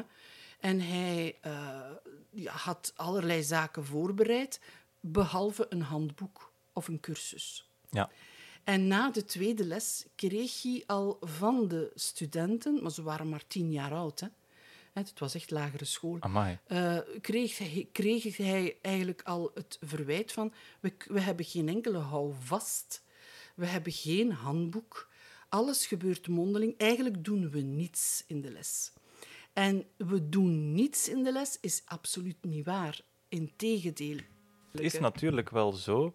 En 0.59 0.79
hij 0.79 1.37
eh, 1.41 1.79
ja, 2.29 2.51
had 2.51 2.93
allerlei 2.95 3.43
zaken 3.43 3.85
voorbereid, 3.85 4.59
behalve 4.99 5.65
een 5.69 5.81
handboek 5.81 6.51
of 6.73 6.87
een 6.87 6.99
cursus. 6.99 7.69
Ja. 7.89 8.09
En 8.63 8.87
na 8.87 9.11
de 9.11 9.25
tweede 9.25 9.65
les 9.65 10.05
kreeg 10.15 10.61
hij 10.61 10.83
al 10.85 11.17
van 11.21 11.67
de 11.67 11.91
studenten, 11.95 12.81
maar 12.81 12.91
ze 12.91 13.03
waren 13.03 13.29
maar 13.29 13.47
tien 13.47 13.71
jaar 13.71 13.93
oud, 13.93 14.19
hè. 14.19 14.27
Het 14.93 15.19
was 15.19 15.35
echt 15.35 15.51
lagere 15.51 15.85
school. 15.85 16.17
Eh, 16.65 16.97
kreeg, 17.21 17.57
hij, 17.57 17.87
kreeg 17.91 18.37
hij 18.37 18.77
eigenlijk 18.81 19.21
al 19.23 19.51
het 19.53 19.77
verwijt 19.81 20.31
van 20.31 20.53
we, 20.79 20.93
we 21.07 21.19
hebben 21.19 21.45
geen 21.45 21.69
enkele 21.69 21.97
houvast, 21.97 23.03
we 23.59 23.65
hebben 23.65 23.91
geen 23.91 24.31
handboek, 24.31 25.09
alles 25.49 25.85
gebeurt 25.85 26.27
mondeling, 26.27 26.77
eigenlijk 26.77 27.23
doen 27.23 27.49
we 27.49 27.59
niets 27.59 28.23
in 28.27 28.41
de 28.41 28.51
les. 28.51 28.93
En 29.53 29.85
we 29.97 30.29
doen 30.29 30.73
niets 30.73 31.09
in 31.09 31.23
de 31.23 31.31
les 31.31 31.57
is 31.61 31.81
absoluut 31.85 32.37
niet 32.41 32.65
waar. 32.65 33.01
Integendeel. 33.29 34.17
Het 34.71 34.81
is 34.81 34.99
natuurlijk 34.99 35.49
wel 35.49 35.71
zo 35.71 36.13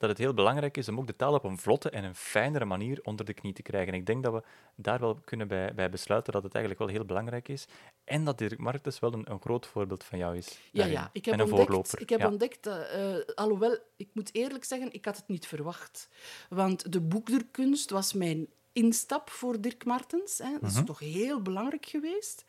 dat 0.00 0.08
het 0.08 0.18
heel 0.18 0.34
belangrijk 0.34 0.76
is 0.76 0.88
om 0.88 0.98
ook 0.98 1.06
de 1.06 1.16
taal 1.16 1.34
op 1.34 1.44
een 1.44 1.58
vlotte 1.58 1.90
en 1.90 2.04
een 2.04 2.14
fijnere 2.14 2.64
manier 2.64 3.00
onder 3.02 3.24
de 3.24 3.34
knie 3.34 3.52
te 3.52 3.62
krijgen. 3.62 3.94
Ik 3.94 4.06
denk 4.06 4.22
dat 4.22 4.32
we 4.32 4.42
daar 4.74 5.00
wel 5.00 5.14
kunnen 5.24 5.48
bij, 5.48 5.74
bij 5.74 5.90
besluiten 5.90 6.32
dat 6.32 6.42
het 6.42 6.54
eigenlijk 6.54 6.84
wel 6.84 6.94
heel 6.94 7.04
belangrijk 7.04 7.48
is. 7.48 7.66
En 8.04 8.24
dat 8.24 8.38
Dirk 8.38 8.58
Martens 8.58 8.98
wel 8.98 9.12
een, 9.12 9.30
een 9.30 9.40
groot 9.40 9.66
voorbeeld 9.66 10.04
van 10.04 10.18
jou 10.18 10.36
is. 10.36 10.48
Ja, 10.48 10.58
daarin. 10.72 10.92
ja. 10.94 11.10
Ik 11.12 11.24
heb 11.24 11.34
en 11.34 11.40
een 11.40 11.46
ontdekt, 11.46 11.66
voorloper. 11.68 12.00
ik 12.00 12.08
heb 12.08 12.20
ja. 12.20 12.28
ontdekt 12.28 12.62
dat, 12.62 12.86
eh, 12.88 13.14
alhoewel, 13.34 13.78
ik 13.96 14.08
moet 14.12 14.34
eerlijk 14.34 14.64
zeggen, 14.64 14.92
ik 14.92 15.04
had 15.04 15.16
het 15.16 15.28
niet 15.28 15.46
verwacht. 15.46 16.08
Want 16.48 16.92
de 16.92 17.00
boekdrukkunst 17.00 17.90
was 17.90 18.12
mijn 18.12 18.46
instap 18.72 19.30
voor 19.30 19.60
Dirk 19.60 19.84
Martens. 19.84 20.38
Hè. 20.38 20.52
Dat 20.60 20.70
is 20.70 20.76
Mhm. 20.76 20.84
toch 20.84 20.98
heel 20.98 21.42
belangrijk 21.42 21.86
geweest 21.86 22.44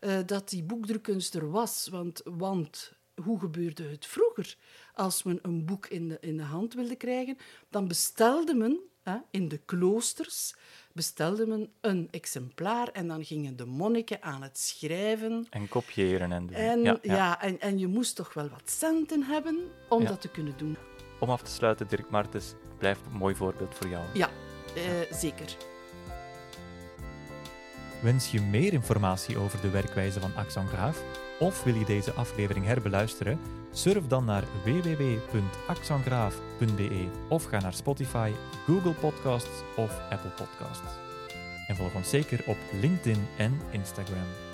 eh, 0.00 0.18
dat 0.26 0.48
die 0.48 0.62
boekdrukkunst 0.62 1.34
er 1.34 1.50
was. 1.50 1.88
Want, 1.90 2.20
want 2.24 2.92
hoe 3.22 3.38
gebeurde 3.40 3.82
het 3.88 4.06
vroeger? 4.06 4.56
Als 4.94 5.22
men 5.22 5.38
een 5.42 5.64
boek 5.64 5.86
in 5.86 6.08
de, 6.08 6.18
in 6.20 6.36
de 6.36 6.42
hand 6.42 6.74
wilde 6.74 6.96
krijgen, 6.96 7.36
dan 7.70 7.88
bestelde 7.88 8.54
men 8.54 8.80
hè, 9.02 9.16
in 9.30 9.48
de 9.48 9.58
kloosters 9.58 10.54
bestelde 10.92 11.46
men 11.46 11.72
een 11.80 12.08
exemplaar 12.10 12.88
en 12.88 13.08
dan 13.08 13.24
gingen 13.24 13.56
de 13.56 13.64
monniken 13.64 14.22
aan 14.22 14.42
het 14.42 14.58
schrijven. 14.58 15.46
En 15.50 15.68
kopiëren 15.68 16.32
en 16.32 16.46
doen. 16.46 16.56
En, 16.56 16.82
ja, 16.82 16.98
ja, 17.02 17.14
ja. 17.14 17.40
en, 17.42 17.60
en 17.60 17.78
je 17.78 17.86
moest 17.86 18.16
toch 18.16 18.34
wel 18.34 18.48
wat 18.48 18.70
centen 18.70 19.22
hebben 19.22 19.58
om 19.88 20.02
Ja. 20.02 20.08
dat 20.08 20.20
te 20.20 20.28
kunnen 20.28 20.54
doen. 20.56 20.76
Om 21.20 21.30
af 21.30 21.42
te 21.42 21.50
sluiten, 21.50 21.88
Dirk 21.88 22.10
Martens 22.10 22.54
blijft 22.78 23.00
een 23.06 23.16
mooi 23.16 23.34
voorbeeld 23.34 23.74
voor 23.74 23.88
jou. 23.88 24.04
Ja, 24.14 24.30
eh, 24.76 24.82
zeker. 25.12 25.56
Wens 28.02 28.30
je 28.30 28.40
meer 28.40 28.72
informatie 28.72 29.38
over 29.38 29.60
de 29.60 29.70
werkwijze 29.70 30.20
van 30.20 30.34
Axon 30.36 30.66
Graaf? 30.66 31.02
Of 31.42 31.62
wil 31.62 31.74
je 31.74 31.84
deze 31.84 32.12
aflevering 32.12 32.66
herbeluisteren? 32.66 33.40
Surf 33.72 34.06
dan 34.06 34.24
naar 34.24 34.44
www.axongraaf.be 34.64 37.08
of 37.28 37.44
ga 37.44 37.60
naar 37.60 37.74
Spotify, 37.74 38.32
Google 38.66 38.92
Podcasts 38.92 39.62
of 39.76 40.00
Apple 40.10 40.30
Podcasts. 40.30 40.92
En 41.66 41.76
volg 41.76 41.94
ons 41.94 42.10
zeker 42.10 42.44
op 42.46 42.56
LinkedIn 42.80 43.26
en 43.36 43.60
Instagram. 43.70 44.51